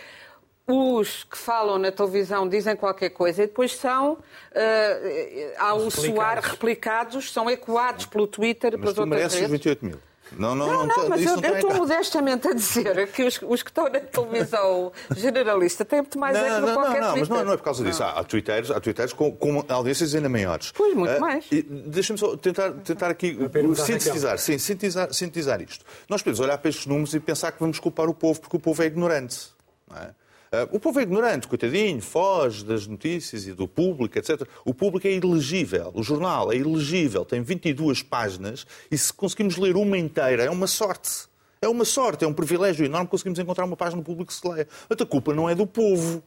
[0.69, 4.19] os que falam na televisão dizem qualquer coisa e depois são,
[4.55, 9.41] eh, ao soar, replicados, são ecoados pelo Twitter e Mas pelas tu outras mereces os
[9.41, 9.51] redes.
[9.51, 10.08] 28 mil.
[10.37, 13.63] Não, não, Não, não, não, mas isso eu estou modestamente a dizer que os, os
[13.63, 17.09] que estão na televisão generalista têm muito mais eco Não, do não, que qualquer não,
[17.09, 18.03] não, mas não, não é por causa disso.
[18.03, 20.73] Há, há twitteiros, há twitteiros com, com audiências ainda maiores.
[20.73, 21.47] Pois, muito Ah, mais.
[21.51, 25.85] e Deixa-me só tentar, tentar aqui à sintetizar, sim, sintetizar, sintetizar isto.
[26.09, 28.61] Nós podemos olhar para estes números e pensar que vamos culpar o povo porque o
[28.61, 29.49] povo é ignorante.
[29.91, 30.11] não é?
[30.51, 34.49] Ah, o povo é ignorante, coitadinho, foge das notícias e do público, etc.
[34.65, 39.77] O público é ilegível, o jornal é ilegível, tem 22 páginas e se conseguimos ler
[39.77, 41.28] uma inteira é uma sorte.
[41.61, 44.67] É uma sorte, é um privilégio enorme conseguimos encontrar uma página pública que se leia.
[44.89, 46.23] Mas a culpa não é do povo.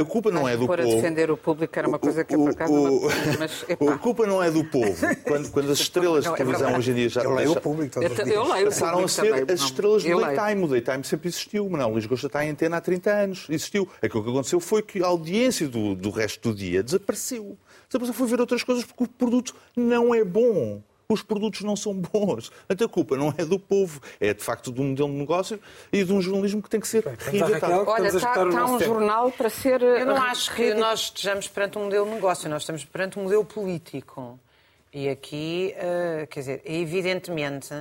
[0.00, 0.96] A culpa não é do Pôr a povo.
[0.96, 3.08] defender o público era uma coisa que eu, por acaso, O-
[3.38, 4.96] mas, A culpa não é do povo.
[5.26, 6.78] Quando, quando as estrelas de Não, é televisão verdade.
[6.78, 8.36] hoje em dia já Eu leio o público todos os Eu, dias.
[8.36, 9.66] eu leio o Passaram a público ser também, as não.
[9.66, 10.64] estrelas do daytime.
[10.64, 11.66] O daytime sempre existiu.
[11.66, 13.46] O Manuel Luís Gosta está em antena há 30 anos.
[13.50, 13.88] Existiu.
[14.00, 17.58] Aquilo que aconteceu foi que a audiência do, do resto do dia desapareceu.
[17.88, 20.82] Desapareceu, foi ver outras coisas porque o produto não é bom.
[21.08, 22.48] Os produtos não são bons.
[22.48, 25.60] Portanto, a culpa não é do povo, é de facto do modelo de negócio
[25.92, 27.04] e de um jornalismo que tem que ser.
[27.06, 27.84] Raquel.
[27.86, 28.94] Olha, está nosso um tempo.
[28.94, 29.82] jornal para ser.
[29.82, 33.24] Eu não acho que nós estejamos perante um modelo de negócio, nós estamos perante um
[33.24, 34.38] modelo político.
[34.92, 37.74] E aqui, eh, quer dizer, é evidentemente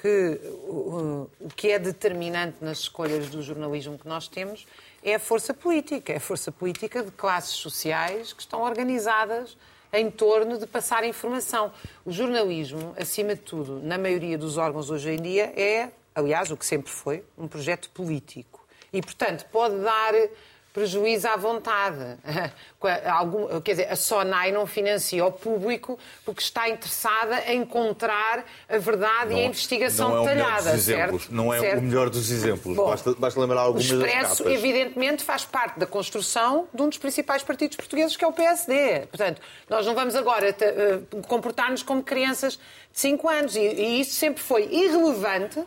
[0.00, 4.66] que o, o que é determinante nas escolhas do jornalismo que nós temos
[5.02, 6.12] é a força política.
[6.12, 9.56] É a força política de classes sociais que estão organizadas
[9.92, 11.72] em torno de passar informação.
[12.04, 16.56] O jornalismo, acima de tudo, na maioria dos órgãos hoje em dia, é, aliás, o
[16.56, 18.66] que sempre foi, um projeto político.
[18.92, 20.14] E, portanto, pode dar
[20.78, 21.98] prejuízo à vontade.
[23.10, 28.78] Algum, quer dizer, a SONAI não financia o público porque está interessada em encontrar a
[28.78, 31.28] verdade e a investigação não é o detalhada, certo?
[31.30, 31.78] Não é Certo?
[31.80, 32.76] o melhor dos exemplos.
[32.76, 36.88] Bom, basta, basta lembrar O algumas das Expresso, evidentemente, faz parte da construção de um
[36.88, 39.06] dos principais partidos portugueses, que é o PSD.
[39.08, 42.52] Portanto, nós não vamos agora eh, comportar-nos como crianças
[42.92, 43.56] de 5 anos.
[43.56, 45.60] E, e isso sempre foi irrelevante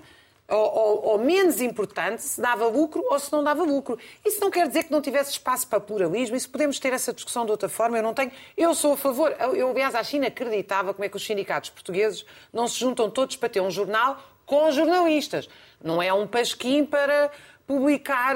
[0.57, 3.97] ou, ou- menos importante se dava lucro ou se não dava lucro.
[4.25, 7.45] Isso não quer dizer que não tivesse espaço para pluralismo, isso podemos ter essa discussão
[7.45, 7.97] de outra forma.
[7.97, 8.31] Eu não tenho.
[8.57, 9.35] Eu sou a favor.
[9.55, 13.35] Eu, aliás, à China acreditava como é que os sindicatos portugueses não se juntam todos
[13.35, 15.47] para ter um jornal com jornalistas.
[15.83, 17.31] Não é um pasquim para
[17.65, 18.35] publicar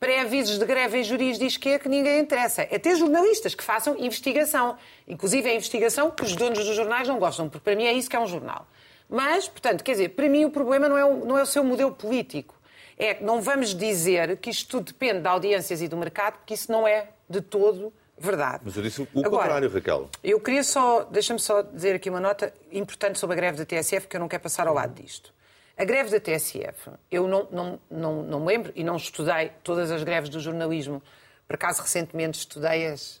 [0.00, 2.62] pré-avisos de greve em juris diz que que ninguém interessa.
[2.68, 4.76] É ter jornalistas que façam investigação.
[5.06, 8.10] Inclusive é investigação que os donos dos jornais não gostam, porque para mim é isso
[8.10, 8.66] que é um jornal.
[9.12, 11.62] Mas, portanto, quer dizer, para mim o problema não é o, não é o seu
[11.62, 12.54] modelo político.
[12.96, 16.54] É que não vamos dizer que isto tudo depende de audiências e do mercado, porque
[16.54, 18.62] isso não é de todo verdade.
[18.64, 20.08] Mas eu disse o Agora, contrário, Raquel.
[20.24, 24.08] Eu queria só, deixa-me só dizer aqui uma nota importante sobre a greve da TSF,
[24.08, 25.34] que eu não quero passar ao lado disto.
[25.76, 29.90] A greve da TSF, eu não, não, não, não me lembro e não estudei todas
[29.90, 31.02] as greves do jornalismo.
[31.46, 33.20] Por acaso, recentemente estudei-as,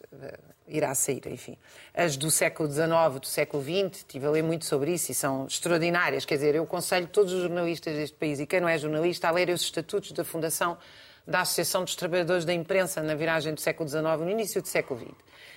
[0.72, 1.56] irá sair, enfim.
[1.94, 5.46] As do século XIX, do século XX, estive a ler muito sobre isso e são
[5.46, 6.24] extraordinárias.
[6.24, 9.30] Quer dizer, eu aconselho todos os jornalistas deste país e quem não é jornalista a
[9.30, 10.78] lerem os estatutos da Fundação
[11.26, 14.98] da Associação dos Trabalhadores da Imprensa na viragem do século XIX, no início do século
[14.98, 15.12] XX.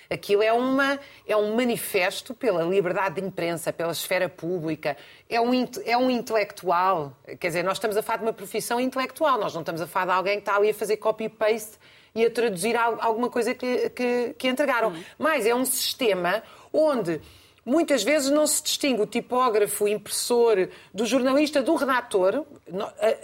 [0.08, 4.96] Aquilo é, uma, é um manifesto pela liberdade de imprensa, pela esfera pública.
[5.28, 5.50] É um,
[5.84, 7.16] é um intelectual.
[7.40, 9.38] Quer dizer, nós estamos a falar de uma profissão intelectual.
[9.38, 11.78] Nós não estamos a falar de alguém que está ali a fazer copy-paste
[12.16, 14.92] e a traduzir al- alguma coisa que, que, que entregaram.
[15.18, 17.20] Mas é um sistema onde
[17.64, 22.44] muitas vezes não se distingue o tipógrafo, o impressor, do jornalista, do redator.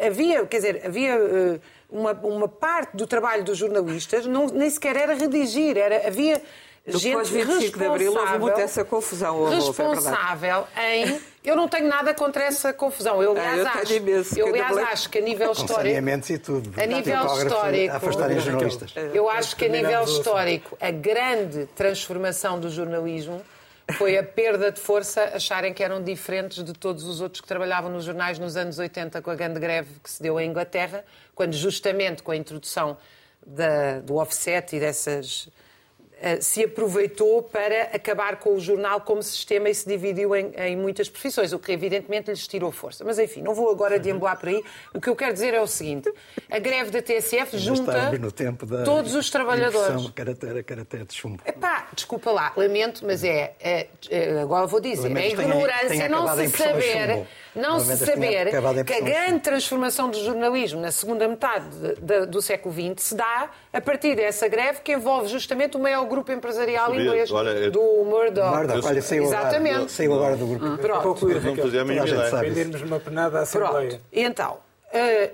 [0.05, 4.96] Havia, quer dizer, havia eh, uma, uma parte do trabalho dos jornalistas, não, nem sequer
[4.96, 6.42] era redigir, era, havia
[6.85, 9.38] Depois de 25 de Abril houve muito essa confusão.
[9.38, 11.21] Houve, responsável é em...
[11.45, 13.23] Eu não tenho nada contra essa confusão.
[13.23, 16.33] Eu, aliás, ah, eu acho, imenso, eu, aliás acho que a nível histórico...
[16.33, 16.81] e tudo.
[16.81, 17.97] A nível histórico...
[17.97, 18.95] afastarem jornalistas.
[19.14, 23.40] Eu acho que a nível histórico a grande transformação do jornalismo
[23.97, 27.90] foi a perda de força acharem que eram diferentes de todos os outros que trabalhavam
[27.90, 31.53] nos jornais nos anos 80 com a grande greve que se deu em Inglaterra, quando
[31.53, 32.97] justamente com a introdução
[33.45, 35.49] da, do offset e dessas
[36.40, 41.08] se aproveitou para acabar com o jornal como sistema e se dividiu em, em, muitas
[41.08, 43.04] profissões, o que evidentemente lhes tirou força.
[43.04, 44.62] Mas enfim, não vou agora deambular por aí.
[44.94, 46.12] O que eu quero dizer é o seguinte:
[46.50, 48.11] a greve da TSF junta
[48.85, 50.11] todos os trabalhadores.
[50.11, 51.42] Caractere, caractere de chumbo.
[51.46, 56.48] Epá, desculpa lá, lamento, mas é, é, é agora vou dizer, é ignorância não se
[56.50, 58.50] saber não se saber
[58.84, 63.14] que a grande transformação do jornalismo na segunda metade de, de, do século XX se
[63.14, 67.70] dá a partir dessa greve que envolve justamente o maior grupo empresarial Sabia, inglês olha,
[67.70, 68.56] do Murdoch.
[68.56, 69.74] Murdoch, olha, saiu Exatamente.
[69.74, 70.78] Agora, saiu agora do grupo.
[70.78, 71.02] Pronto.
[71.02, 73.88] Concluir, não podia Vendermos uma penada à Assembleia.
[73.90, 74.04] Pronto.
[74.12, 74.71] Então, eh,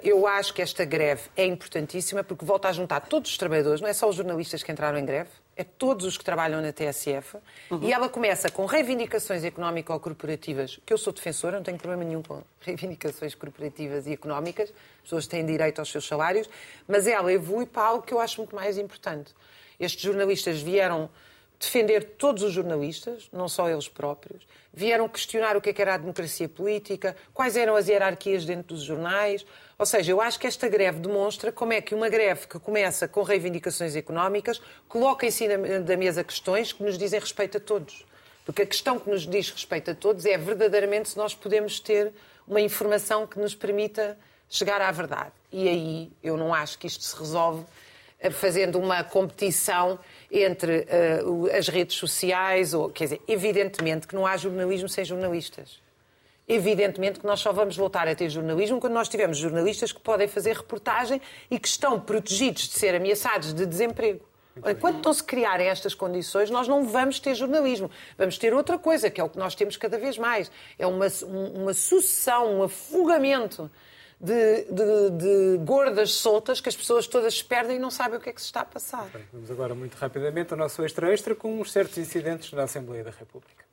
[0.03, 3.89] eu acho que esta greve é importantíssima porque volta a juntar todos os trabalhadores, não
[3.89, 7.39] é só os jornalistas que entraram em greve, é todos os que trabalham na TSF.
[7.69, 7.81] Uhum.
[7.83, 12.43] E ela começa com reivindicações económico-corporativas, que eu sou defensora, não tenho problema nenhum com
[12.61, 16.49] reivindicações corporativas e económicas, as pessoas têm direito aos seus salários,
[16.87, 19.35] mas ela evolui para algo que eu acho muito mais importante.
[19.81, 21.11] Estes jornalistas vieram
[21.59, 25.95] defender todos os jornalistas, não só eles próprios, vieram questionar o que, é que era
[25.95, 29.45] a democracia política, quais eram as hierarquias dentro dos jornais.
[29.77, 33.09] Ou seja, eu acho que esta greve demonstra como é que uma greve que começa
[33.09, 38.05] com reivindicações económicas coloca em cima da mesa questões que nos dizem respeito a todos.
[38.45, 42.13] Porque a questão que nos diz respeito a todos é verdadeiramente se nós podemos ter
[42.47, 44.17] uma informação que nos permita
[44.49, 45.33] chegar à verdade.
[45.53, 47.65] E aí eu não acho que isto se resolve
[48.33, 49.99] fazendo uma competição
[50.31, 50.87] entre
[51.25, 55.81] uh, as redes sociais, ou, quer dizer, evidentemente que não há jornalismo sem jornalistas.
[56.49, 60.27] Evidentemente que nós só vamos voltar a ter jornalismo quando nós tivermos jornalistas que podem
[60.27, 64.27] fazer reportagem e que estão protegidos de ser ameaçados de desemprego.
[64.67, 67.91] Enquanto não se criarem estas condições, nós não vamos ter jornalismo.
[68.17, 70.51] Vamos ter outra coisa, que é o que nós temos cada vez mais.
[70.79, 71.07] É uma,
[71.55, 73.71] uma sucessão, um afogamento
[74.21, 78.31] de, de, de, gordas soltas que as pessoas todas perdem e não sabem o que
[78.31, 79.07] é que se está a passar.
[79.13, 83.11] Bem, vamos agora muito rapidamente ao nosso extra-extra com uns certos incidentes na Assembleia da
[83.11, 83.65] República.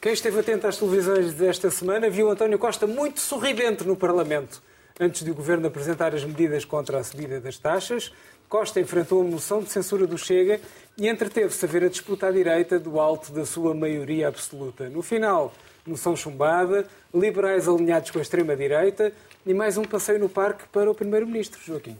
[0.00, 4.60] Quem esteve atento às televisões desta semana viu António Costa muito sorridente no Parlamento.
[5.00, 8.12] Antes de o Governo apresentar as medidas contra a subida das taxas,
[8.48, 10.60] Costa enfrentou a moção de censura do Chega
[10.98, 14.90] e entreteve-se a ver a disputa à direita do alto da sua maioria absoluta.
[14.90, 15.54] No final,
[15.86, 19.12] moção chumbada, liberais alinhados com a extrema-direita
[19.46, 21.96] e mais um passeio no parque para o Primeiro-Ministro, Joaquim.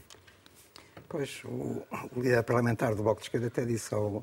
[1.09, 1.83] Pois, o,
[2.17, 4.23] líder parlamentar do Bloco de Esquerda até disse ao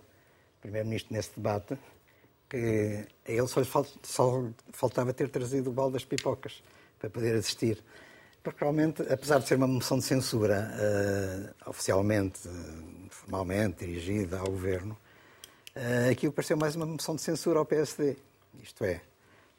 [0.62, 1.78] Primeiro-Ministro nesse debate
[2.48, 3.64] que a ele só,
[4.04, 6.64] só faltava ter trazido o balde das pipocas
[7.00, 7.84] para poder assistir.
[8.44, 12.50] Porque realmente, apesar de ser uma moção de censura uh, oficialmente,
[13.10, 14.98] formalmente dirigida ao governo,
[15.76, 18.16] uh, aquilo pareceu mais uma moção de censura ao PSD.
[18.64, 19.02] Isto é,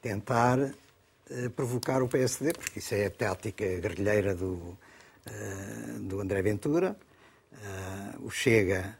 [0.01, 4.77] tentar uh, provocar o PSD, porque isso é a tática guerrilheira do,
[5.99, 6.97] do André Ventura.
[8.23, 8.97] o Chega,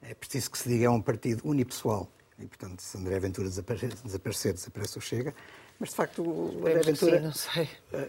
[0.00, 2.10] é preciso que se diga, é um partido unipessoal.
[2.38, 5.34] E, portanto, se André Ventura desaparecer desaparece o Chega.
[5.80, 7.18] Mas, de facto, o André Ventura...
[7.18, 7.68] Sim, não sei.
[7.92, 8.08] Eh,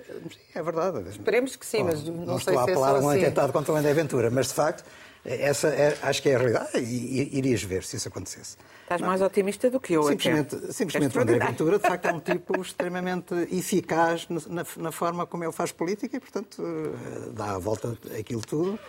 [0.56, 1.10] é verdade.
[1.10, 3.00] Esperemos que sim, Bom, mas não, não sei se é Não estou a apelar a
[3.06, 3.22] um assim.
[3.22, 4.84] atentado contra o André Ventura, mas, de facto,
[5.24, 8.58] essa é, acho que é a realidade e irias ver se isso acontecesse.
[8.84, 10.72] Estás mais otimista do que eu Simplesmente, até.
[10.72, 15.44] simplesmente o André Ventura, de facto, é um tipo extremamente eficaz na, na, forma como
[15.44, 18.80] ele faz política e, portanto, eh, dá a volta àquilo tudo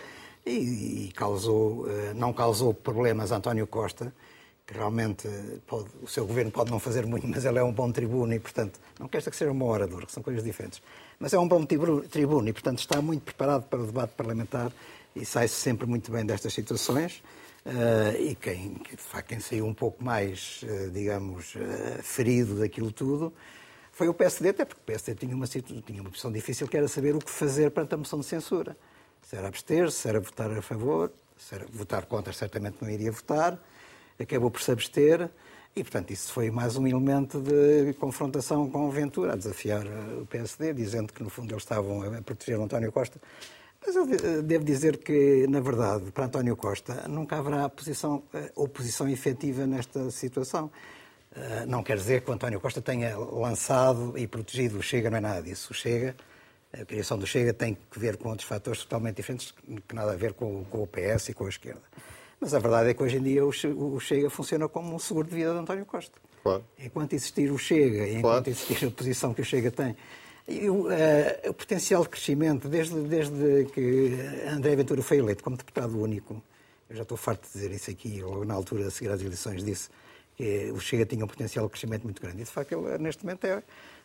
[0.45, 4.13] e, e causou, eh, não causou problemas a António Costa,
[4.71, 5.27] que realmente
[5.67, 8.39] pode, o seu governo pode não fazer muito, mas ele é um bom tribuno e,
[8.39, 10.81] portanto, não quer que seja um bom orador, que são coisas diferentes.
[11.19, 14.71] Mas é um bom tribuno e, portanto, está muito preparado para o debate parlamentar
[15.13, 17.21] e sai-se sempre muito bem destas situações.
[17.65, 22.91] Uh, e quem, de facto, quem saiu um pouco mais, uh, digamos, uh, ferido daquilo
[22.91, 23.31] tudo
[23.91, 26.87] foi o PSD, até porque o PSD tinha uma, tinha uma posição difícil que era
[26.87, 28.75] saber o que fazer perante a moção de censura.
[29.21, 33.11] Se era abster-se, se era votar a favor, se era votar contra, certamente não iria
[33.11, 33.59] votar
[34.21, 35.29] acabou por se abster
[35.75, 39.85] e, portanto, isso foi mais um elemento de confrontação com o Ventura, a desafiar
[40.21, 43.21] o PSD, dizendo que, no fundo, eles estavam a proteger o António Costa.
[43.85, 49.09] Mas eu devo dizer que, na verdade, para António Costa nunca haverá posição, eh, oposição
[49.09, 50.69] efetiva nesta situação.
[51.35, 55.17] Eh, não quer dizer que o António Costa tenha lançado e protegido o Chega, não
[55.17, 55.71] é nada disso.
[55.71, 56.15] O Chega
[56.73, 59.53] a criação do Chega tem que ver com outros fatores totalmente diferentes,
[59.87, 61.81] que nada a ver com, com o PS e com a esquerda.
[62.41, 65.35] Mas a verdade é que hoje em dia o Chega funciona como um seguro de
[65.35, 66.19] vida de António Costa.
[66.41, 66.65] Claro.
[66.79, 68.49] Enquanto existir o Chega, enquanto claro.
[68.49, 69.95] existir a posição que o Chega tem,
[70.47, 74.17] e o, uh, o, potencial de crescimento, desde, desde que
[74.49, 76.41] André Ventura foi eleito como deputado único,
[76.89, 79.63] eu já estou farto de dizer isso aqui, logo na altura a seguir às eleições
[79.63, 79.89] disse
[80.35, 82.41] que o Chega tinha um potencial de crescimento muito grande.
[82.41, 83.61] E de facto ele neste momento é,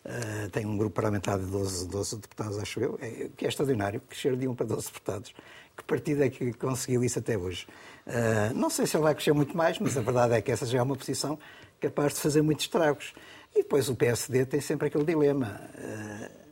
[0.07, 4.01] uh, tem um grupo parlamentar de 12, 12 deputados, acho eu, é, que é extraordinário,
[4.09, 5.35] crescer de um para 12 deputados.
[5.77, 7.67] Que partido é que conseguiu isso até hoje?
[8.07, 10.65] Uh, não sei se ele vai crescer muito mais, mas a verdade é que essa
[10.65, 11.39] já é uma posição
[11.81, 13.15] capaz de fazer muitos estragos.
[13.55, 15.61] E depois o PSD tem sempre aquele dilema.
[15.77, 16.47] Uh,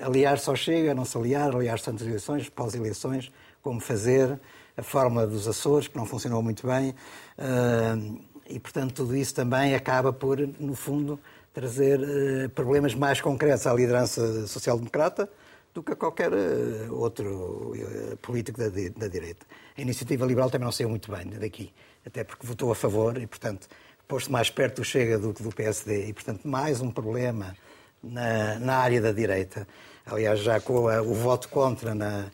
[0.00, 3.32] aliar-se ao Chega, não se aliar, aliar-se antes das eleições, pós-eleições,
[3.62, 4.38] como fazer,
[4.76, 6.94] a forma dos Açores, que não funcionou muito bem.
[7.36, 11.20] Uh, e, portanto, tudo isso também acaba por, no fundo,
[11.58, 15.28] trazer uh, problemas mais concretos à liderança social-democrata
[15.74, 17.74] do que a qualquer uh, outro
[18.22, 19.44] político da, da direita.
[19.76, 21.72] A iniciativa liberal também não saiu muito bem daqui,
[22.06, 23.66] até porque votou a favor e, portanto,
[24.06, 27.56] posto mais perto do Chega do que do PSD e, portanto, mais um problema
[28.00, 29.66] na, na área da direita.
[30.06, 32.26] Aliás, já com a, o voto contra na,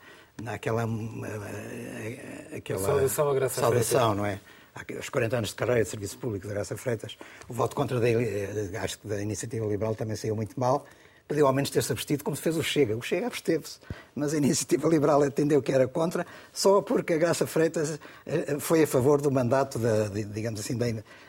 [0.42, 2.78] naquela eh, aquela
[3.34, 4.38] Graça saudação não é?
[4.74, 7.16] Aos 40 anos de carreira de serviço público da Graça Freitas,
[7.48, 10.84] o voto contra da, eh, acho que da Iniciativa Liberal também saiu muito mal
[11.26, 12.96] pediu ao menos ter-se abstido, como se fez o Chega.
[12.96, 13.78] O Chega absteve-se,
[14.14, 18.82] mas a Iniciativa Liberal entendeu que era contra, só porque a Graça Freitas eh, foi
[18.82, 20.86] a favor do mandato, da, digamos assim, da,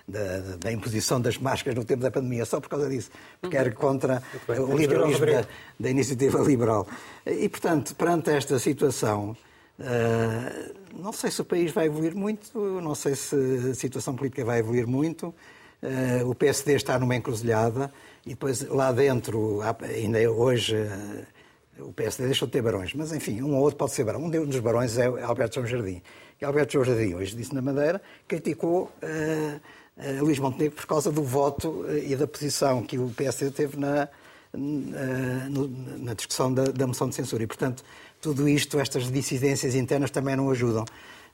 [0.08, 3.72] da, da, imposição das máscaras no tempo da pandemia, só por causa disso, porque era
[3.72, 5.46] contra o liberalismo da,
[5.80, 6.88] da Iniciativa Liberal.
[7.26, 9.36] E, portanto, perante esta situação,
[9.80, 13.36] Uh, não sei se o país vai evoluir muito, não sei se
[13.72, 15.34] a situação política vai evoluir muito.
[15.84, 17.92] Uh, o PSD está numa encruzilhada.
[18.26, 21.26] E depois lá dentro, ainda hoje, eh,
[21.80, 24.24] o PSD deixou de ter barões, mas enfim, um ou outro pode ser barão.
[24.24, 26.02] Um dos barões é Alberto João Jardim.
[26.42, 29.62] E Alberto João Jardim, hoje disse na Madeira, criticou uh,
[29.96, 33.78] uh, Luís Montenegro por causa do voto uh, e da posição que o PSD teve
[33.78, 34.10] na,
[34.58, 37.44] na discussão da, da moção de censura.
[37.44, 37.84] E, portanto,
[38.22, 40.86] tudo isto, estas dissidências internas também não ajudam.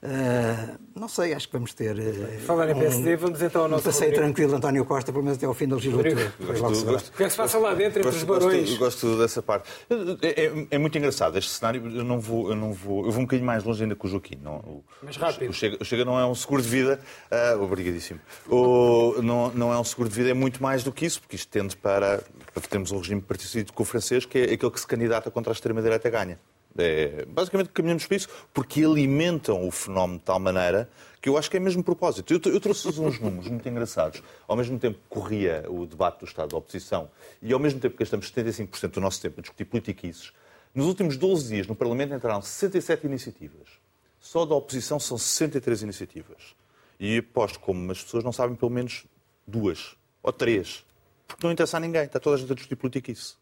[0.03, 1.95] Uh, não sei, acho que vamos ter.
[1.95, 3.87] Uh, Falar em PSD, um, vamos então ao nosso.
[3.87, 6.33] Um passeio tranquilo, António Costa, pelo menos até ao fim da legislatura.
[6.39, 8.69] O que é que se passa lá dentro, entre os barões?
[8.69, 9.69] Gosto, gosto dessa parte.
[10.23, 11.85] É, é, é, muito engraçado este cenário.
[11.95, 14.09] Eu não vou, eu não vou, eu vou um bocadinho mais longe ainda com o
[14.09, 14.39] Joaquim.
[14.41, 15.51] Não, o, mais rápido.
[15.51, 16.99] O Chega, o Chega não é um seguro de vida.
[17.31, 18.19] Uh, obrigadíssimo.
[18.49, 21.35] O, não, não é um seguro de vida, é muito mais do que isso, porque
[21.35, 22.23] isto tende para.
[22.51, 25.51] para termos um regime parecido com o francês, que é aquele que se candidata contra
[25.51, 26.39] a extrema-direita ganha.
[26.77, 30.89] É, basicamente caminhamos para isso porque alimentam o fenómeno de tal maneira
[31.21, 32.33] que eu acho que é mesmo propósito.
[32.33, 34.23] Eu, eu trouxe-vos uns números muito engraçados.
[34.47, 37.09] Ao mesmo tempo que corria o debate do Estado da oposição
[37.41, 40.31] e ao mesmo tempo que gastamos 75% do nosso tempo a discutir politiquices,
[40.73, 43.67] nos últimos 12 dias no Parlamento entraram 67 iniciativas.
[44.19, 46.55] Só da oposição são 63 iniciativas.
[46.99, 49.05] E aposto como as pessoas não sabem pelo menos
[49.45, 50.85] duas ou três.
[51.27, 52.03] Porque não interessa a ninguém.
[52.03, 53.40] Está toda a gente a discutir politiquice.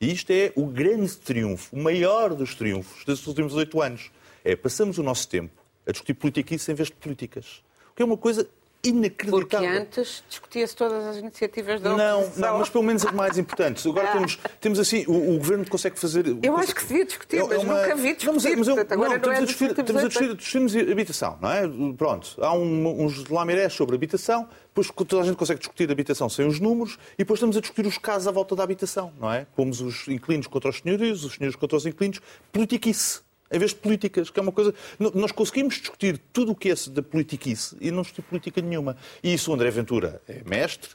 [0.00, 4.10] E isto é o grande triunfo, o maior dos triunfos destes últimos oito anos.
[4.42, 5.52] É passamos o nosso tempo
[5.86, 7.62] a discutir politiquice em vez de políticas.
[7.90, 8.48] O que é uma coisa
[8.82, 9.46] inacreditável.
[9.46, 12.32] Porque antes discutia-se todas as iniciativas da oposição.
[12.36, 13.86] Não, não, mas pelo menos as mais importantes.
[13.86, 14.12] Agora ah.
[14.12, 16.24] temos, temos assim, o, o, Governo consegue fazer...
[16.42, 17.82] Eu acho que se devia discutir, é, mas é uma...
[17.82, 18.26] nunca vi discutir.
[18.26, 21.62] Não, mas, eu, agora não, estamos, é a discutir, estamos a discutir, habitação, não é?
[21.96, 26.46] Pronto, há um, uns lamirés sobre habitação, depois toda a gente consegue discutir habitação sem
[26.46, 29.46] os números, e depois estamos a discutir os casos à volta da habitação, não é?
[29.54, 32.20] Pomos os inquilinos contra os senhorios, os senhores contra os inquilinos,
[32.52, 33.20] politiquice
[33.50, 34.72] em vez de políticas, que é uma coisa.
[34.98, 38.96] Nós conseguimos discutir tudo o que é da politiquice e não discutir política nenhuma.
[39.22, 40.90] E isso o André Ventura é mestre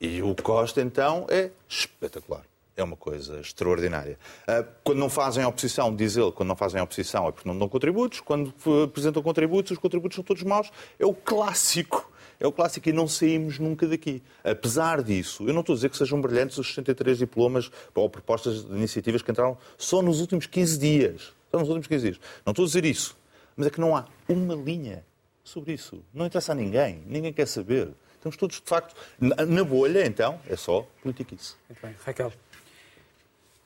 [0.00, 2.42] e o Costa, então, é espetacular.
[2.76, 4.18] É uma coisa extraordinária.
[4.46, 7.68] Ah, quando não fazem oposição, diz ele, quando não fazem oposição é porque não dão
[7.68, 8.54] contributos, quando
[8.84, 10.70] apresentam contributos, os contributos são todos maus.
[10.98, 12.10] É o clássico.
[12.38, 14.22] É o clássico e não saímos nunca daqui.
[14.42, 18.64] Apesar disso, eu não estou a dizer que sejam brilhantes os 63 diplomas ou propostas
[18.64, 21.39] de iniciativas que entraram só nos últimos 15 dias.
[21.50, 22.20] Só nos últimos 15 dias.
[22.44, 23.16] Não estou a dizer isso.
[23.56, 25.04] Mas é que não há uma linha
[25.42, 26.02] sobre isso.
[26.14, 27.02] Não interessa a ninguém.
[27.06, 27.92] Ninguém quer saber.
[28.14, 31.54] Estamos todos, de facto, na bolha, então, é só politiquice.
[31.68, 31.94] Muito bem.
[32.04, 32.32] Raquel.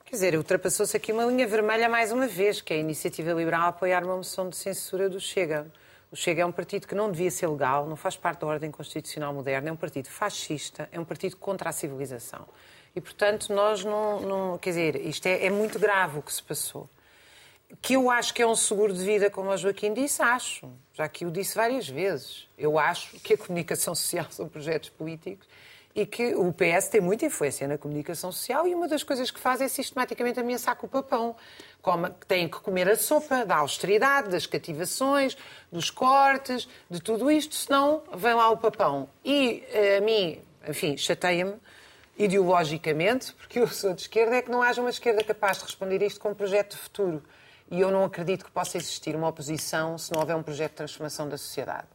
[0.05, 3.63] Quer dizer, ultrapassou-se aqui uma linha vermelha mais uma vez, que é a Iniciativa Liberal
[3.63, 5.67] a apoiar uma moção de censura do Chega.
[6.11, 8.71] O Chega é um partido que não devia ser legal, não faz parte da ordem
[8.71, 12.47] constitucional moderna, é um partido fascista, é um partido contra a civilização.
[12.95, 14.21] E, portanto, nós não.
[14.21, 16.89] não quer dizer, isto é, é muito grave o que se passou.
[17.81, 20.71] Que eu acho que é um seguro de vida, como o Joaquim disse, acho.
[20.93, 22.47] Já que o disse várias vezes.
[22.57, 25.47] Eu acho que a comunicação social são projetos políticos
[25.95, 29.39] e que o PS tem muita influência na comunicação social e uma das coisas que
[29.39, 31.37] faz é sistematicamente ameaçar com o papão.
[31.81, 35.37] Como, têm que comer a sopa da austeridade, das cativações,
[35.71, 39.07] dos cortes, de tudo isto, senão vem lá o papão.
[39.23, 41.55] E eh, a mim, enfim, chateia-me
[42.17, 46.01] ideologicamente, porque eu sou de esquerda, é que não haja uma esquerda capaz de responder
[46.01, 47.23] isto com um projeto de futuro.
[47.69, 50.77] E eu não acredito que possa existir uma oposição se não houver um projeto de
[50.77, 51.87] transformação da sociedade.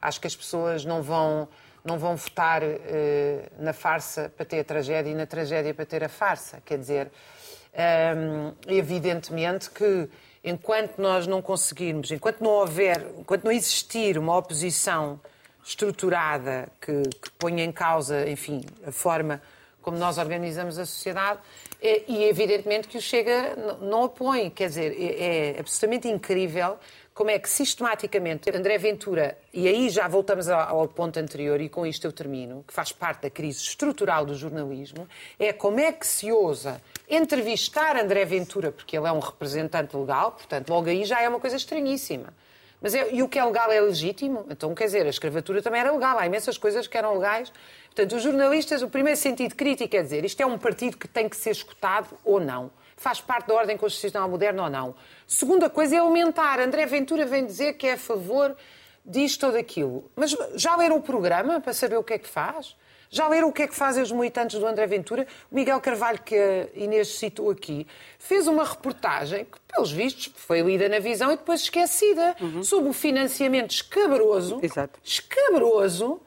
[0.00, 1.48] Acho que as pessoas não vão
[1.84, 6.02] não vão votar eh, na farsa para ter a tragédia e na tragédia para ter
[6.02, 6.60] a farsa.
[6.64, 7.12] Quer dizer,
[8.16, 10.08] um, evidentemente que
[10.42, 15.20] enquanto nós não conseguirmos, enquanto não houver, enquanto não existir uma oposição
[15.64, 19.40] estruturada que, que ponha em causa, enfim, a forma
[19.86, 21.38] como nós organizamos a sociedade,
[21.80, 24.50] é, e evidentemente que o Chega não, não opõe.
[24.50, 26.76] Quer dizer, é, é absolutamente incrível
[27.14, 31.86] como é que sistematicamente André Ventura, e aí já voltamos ao ponto anterior, e com
[31.86, 35.08] isto eu termino, que faz parte da crise estrutural do jornalismo,
[35.38, 40.32] é como é que se ousa entrevistar André Ventura, porque ele é um representante legal,
[40.32, 42.34] portanto, logo aí já é uma coisa estranhíssima.
[42.80, 44.44] Mas é, e o que é legal é legítimo?
[44.50, 47.52] Então, quer dizer, a escravatura também era legal, há imensas coisas que eram legais.
[47.96, 51.30] Portanto, os jornalistas, o primeiro sentido crítico é dizer isto é um partido que tem
[51.30, 54.94] que ser escutado ou não faz parte da ordem constitucional moderna ou não.
[55.26, 56.60] Segunda coisa é aumentar.
[56.60, 58.56] André Ventura vem dizer que é a favor
[59.04, 60.10] disto ou daquilo.
[60.14, 62.76] Mas já leram o programa para saber o que é que faz?
[63.08, 65.26] Já leram o que é que fazem os militantes do André Ventura?
[65.50, 67.86] O Miguel Carvalho, que a Inês citou aqui,
[68.18, 72.62] fez uma reportagem que, pelos vistos, foi lida na visão e depois esquecida, uhum.
[72.62, 74.98] sobre o financiamento escabroso, Exato.
[75.04, 76.20] escabroso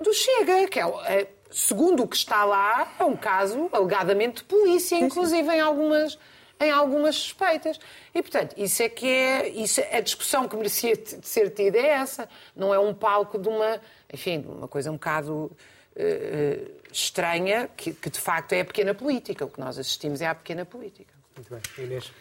[0.00, 4.44] do Chega, que é, é segundo o que está lá, é um caso alegadamente de
[4.44, 6.18] polícia, inclusive em algumas,
[6.60, 7.78] em algumas suspeitas.
[8.14, 9.48] E, portanto, isso é que é.
[9.48, 12.28] Isso, a discussão que merecia de ser tida é essa.
[12.54, 13.80] Não é um palco de uma.
[14.12, 15.50] Enfim, de uma coisa um bocado.
[15.96, 19.44] Uh, estranha, que, que de facto é a pequena política.
[19.44, 21.12] O que nós assistimos é à pequena política.
[21.36, 21.84] Muito bem.
[21.84, 22.12] Inês.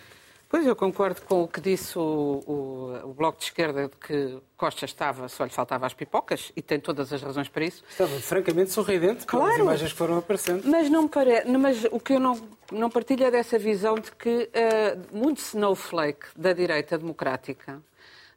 [0.54, 4.38] Pois, eu concordo com o que disse o, o, o, Bloco de Esquerda, de que
[4.56, 7.84] Costa estava, só lhe faltava as pipocas, e tem todas as razões para isso.
[7.90, 10.62] Estava francamente sorridente com as imagens que foram aparecendo.
[10.64, 11.44] Mas, não pare...
[11.58, 12.40] mas o que eu não,
[12.72, 17.82] não partilho é dessa visão de que uh, muito snowflake da direita democrática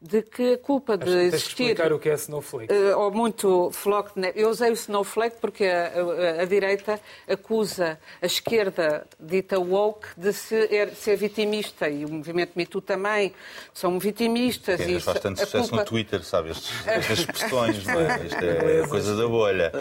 [0.07, 1.31] de que a culpa de existir...
[1.31, 2.73] Tens que explicar o que é Snowflake.
[2.73, 4.41] Uh, ou muito flock de neve.
[4.41, 5.93] Eu usei o Snowflake porque a,
[6.39, 12.11] a, a, direita acusa a esquerda dita woke de ser, er, ser vitimista e o
[12.11, 13.33] movimento Me Too também
[13.75, 14.81] são vitimistas.
[14.81, 15.77] Quem faz tanto sucesso culpa...
[15.77, 16.51] no Twitter, sabe?
[16.87, 18.27] Estas expressões, não é?
[18.27, 19.73] Isto é a coisa da bolha.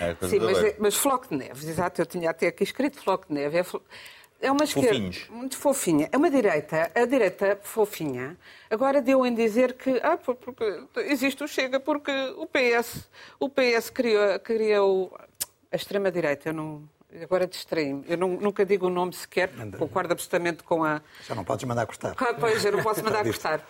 [0.00, 0.76] É coisa Sim, da mas, bolha.
[0.78, 3.58] mas floco de neve, exato, eu tinha até aqui escrito floco de neve.
[3.58, 3.64] É
[4.44, 5.26] é uma esquerda Fofinhos.
[5.30, 6.08] muito fofinha.
[6.12, 8.36] É uma direita, a direita fofinha,
[8.70, 13.08] agora deu em dizer que ah, porque existe o Chega porque o PS,
[13.40, 15.18] o PS criou, criou
[15.72, 16.50] a extrema-direita.
[16.50, 16.88] Eu não,
[17.22, 18.04] Agora distraí-me.
[18.08, 21.00] Eu não, nunca digo o nome sequer, concordo absolutamente com a.
[21.26, 22.14] Já não podes mandar cortar.
[22.18, 23.60] Ah, pois, eu não posso mandar cortar.
[23.60, 23.62] Uh,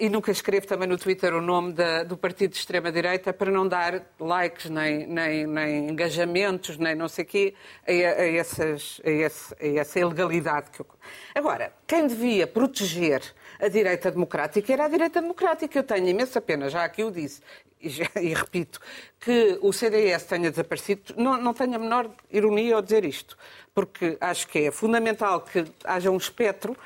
[0.00, 3.68] e nunca escrevo também no Twitter o nome da, do partido de extrema-direita para não
[3.68, 7.54] dar likes, nem, nem, nem engajamentos, nem não sei o quê,
[7.86, 10.70] a, a, essas, a, esse, a essa ilegalidade.
[10.70, 10.86] Que eu...
[11.32, 13.22] Agora, quem devia proteger
[13.58, 15.78] a direita democrática era a direita democrática.
[15.78, 17.40] Eu tenho imensa pena, já aqui o disse,
[17.80, 18.80] e, já, e, repito,
[19.20, 23.36] que o CDS tenha desaparecido, não, não tenho a menor ironia ao dizer isto,
[23.74, 26.76] porque acho que é fundamental que haja um espectro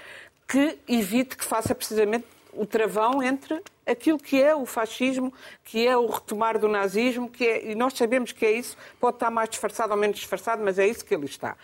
[0.47, 5.33] que evite que faça precisamente o travão entre aquilo que é o fascismo,
[5.65, 9.17] que é o retomar do nazismo, que é, e nós sabemos que é isso, pode
[9.17, 11.57] estar mais disfarçado ou menos disfarçado, mas é isso que ele está.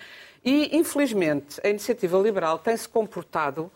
[0.45, 3.73] E, infelizmente, a iniciativa liberal tem-se comportado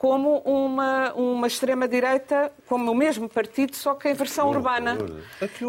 [0.00, 4.96] como uma, uma extrema-direita, como o mesmo partido, só que em versão urbana.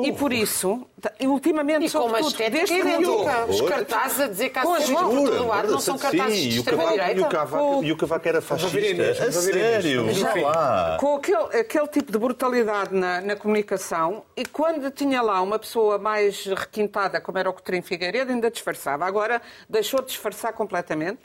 [0.06, 0.88] E por isso,
[1.22, 5.80] ultimamente, e sobretudo, desde que os cartazes a dizer que há por todo lado não
[5.80, 7.20] são cartazes Sim, de extrema-direita.
[7.20, 9.26] E o Cavaco, e o Cavaco era fascista.
[9.28, 10.98] A sério, já lá.
[11.00, 15.98] Com aquele, aquele tipo de brutalidade na, na comunicação, e quando tinha lá uma pessoa
[15.98, 19.06] mais requintada, como era o Coutinho Figueiredo, ainda disfarçava.
[19.06, 21.22] Agora deixou de disfarçar completamente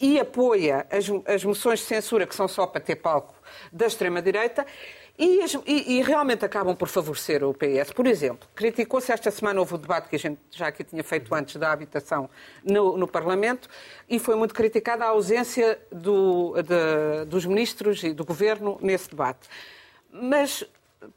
[0.00, 3.34] e apoia as, as moções de censura que são só para ter palco
[3.72, 4.66] da extrema-direita.
[5.18, 7.90] E, e, e, realmente acabam por favorecer o PS.
[7.94, 11.34] Por exemplo, criticou-se esta semana, houve o debate que a gente já aqui tinha feito
[11.34, 12.28] antes da habitação
[12.62, 13.66] no, no Parlamento,
[14.06, 19.48] e foi muito criticada a ausência do, de, dos ministros e do governo nesse debate.
[20.12, 20.62] Mas,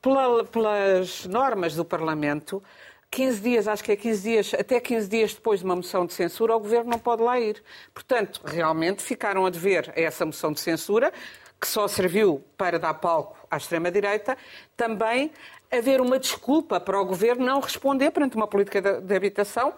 [0.01, 2.63] pela, pelas normas do Parlamento,
[3.11, 6.13] 15 dias, acho que é 15 dias, até 15 dias depois de uma moção de
[6.13, 7.61] censura, o governo não pode lá ir.
[7.93, 11.11] Portanto, realmente ficaram a dever a essa moção de censura
[11.59, 14.37] que só serviu para dar palco à extrema-direita,
[14.77, 15.31] também
[15.71, 19.73] haver uma desculpa para o governo não responder perante uma política de, de habitação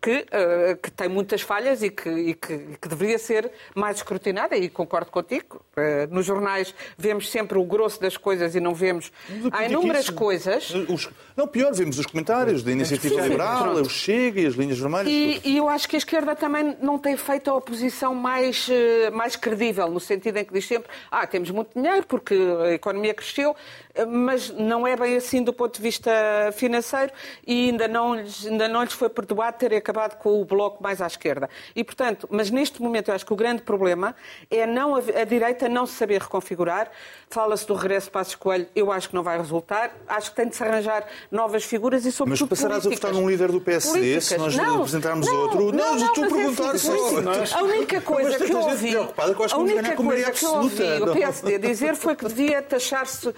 [0.00, 4.56] que, uh, que tem muitas falhas e que, e que, que, deveria ser mais escrutinada,
[4.56, 5.60] e concordo contigo.
[5.76, 9.10] Uh, nos jornais vemos sempre o grosso das coisas e não vemos.
[9.50, 10.70] Há inúmeras coisas.
[10.88, 14.78] Os, não, pior, vemos os comentários da Iniciativa sim, Liberal, o Chega e as linhas
[14.78, 15.08] vermelhas.
[15.08, 19.12] E, e, eu acho que a esquerda também não tem feito a oposição mais, uh,
[19.12, 22.34] mais credível, no sentido em que diz sempre: ah, temos muito dinheiro porque
[22.64, 23.56] a economia cresceu,
[24.04, 26.10] mas não é bem assim do ponto de vista
[26.54, 27.12] financeiro
[27.46, 31.06] e ainda não, ainda não lhes foi perdoado ter acabado com o bloco mais à
[31.06, 31.48] esquerda.
[31.74, 34.14] E, portanto, mas neste momento eu acho que o grande problema
[34.50, 36.90] é não a, direita não se saber reconfigurar.
[37.28, 39.96] Fala-se do regresso de Passos Coelho, eu acho que não vai resultar.
[40.06, 43.10] Acho que tem de se arranjar novas figuras e, sobretudo, Mas passarás políticas.
[43.10, 44.24] a votar num líder do PSD políticas.
[44.24, 45.72] se nós não, apresentarmos não, outro?
[45.72, 47.58] Não, não, estou a perguntar é só.
[47.58, 51.96] A única coisa que eu ouvi, a única coisa que eu ouvi o PSD dizer
[51.96, 53.34] foi que devia taxar-se uh,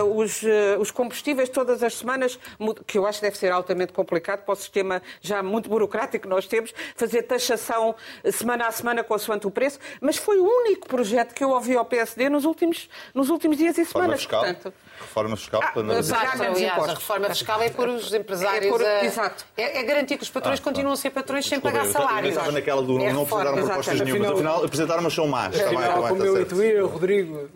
[0.00, 2.38] uh, os, uh, os combustíveis todas as semanas,
[2.86, 6.28] que eu acho que deve ser altamente complicado para o sistema já muito burocrático que
[6.28, 7.94] nós temos, fazer taxação
[8.32, 11.84] semana a semana consoante o preço, mas foi o único projeto que eu ouvi ao
[11.84, 14.22] PSD nos últimos, nos últimos dias e semanas.
[14.22, 18.12] Reforma fiscal, Portanto, reforma fiscal ah, para exato, aliás, a reforma fiscal é por os
[18.12, 18.66] empresários.
[18.66, 19.44] É, por, a, exato.
[19.56, 22.36] É, é, garantir que os patrões ah, continuam a ser patrões sem pagar salários.
[22.36, 25.58] Eu naquela do é não apresentaram propostas nenhumas, afinal apresentaram, mas são más.
[25.58, 27.48] É, afinal, como eu intuí, Rodrigo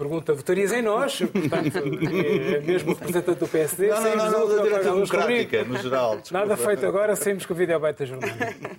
[0.00, 1.18] pergunta, votarias em nós?
[1.20, 3.88] Portanto, é mesmo representante do PSD.
[3.88, 6.18] Não, não, não, não, da direita democrática, no geral.
[6.30, 8.70] Nada feito agora, saímos com o vídeo beta jornalista.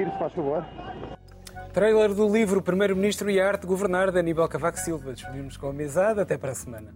[0.00, 0.64] Senhor, retire-se, faz favor.
[1.72, 5.12] Trailer do livro Primeiro-Ministro e a Arte de Governar, de Aníbal Cavaco Silva.
[5.12, 6.20] Despedimos com amizade.
[6.20, 6.92] Até para a semana.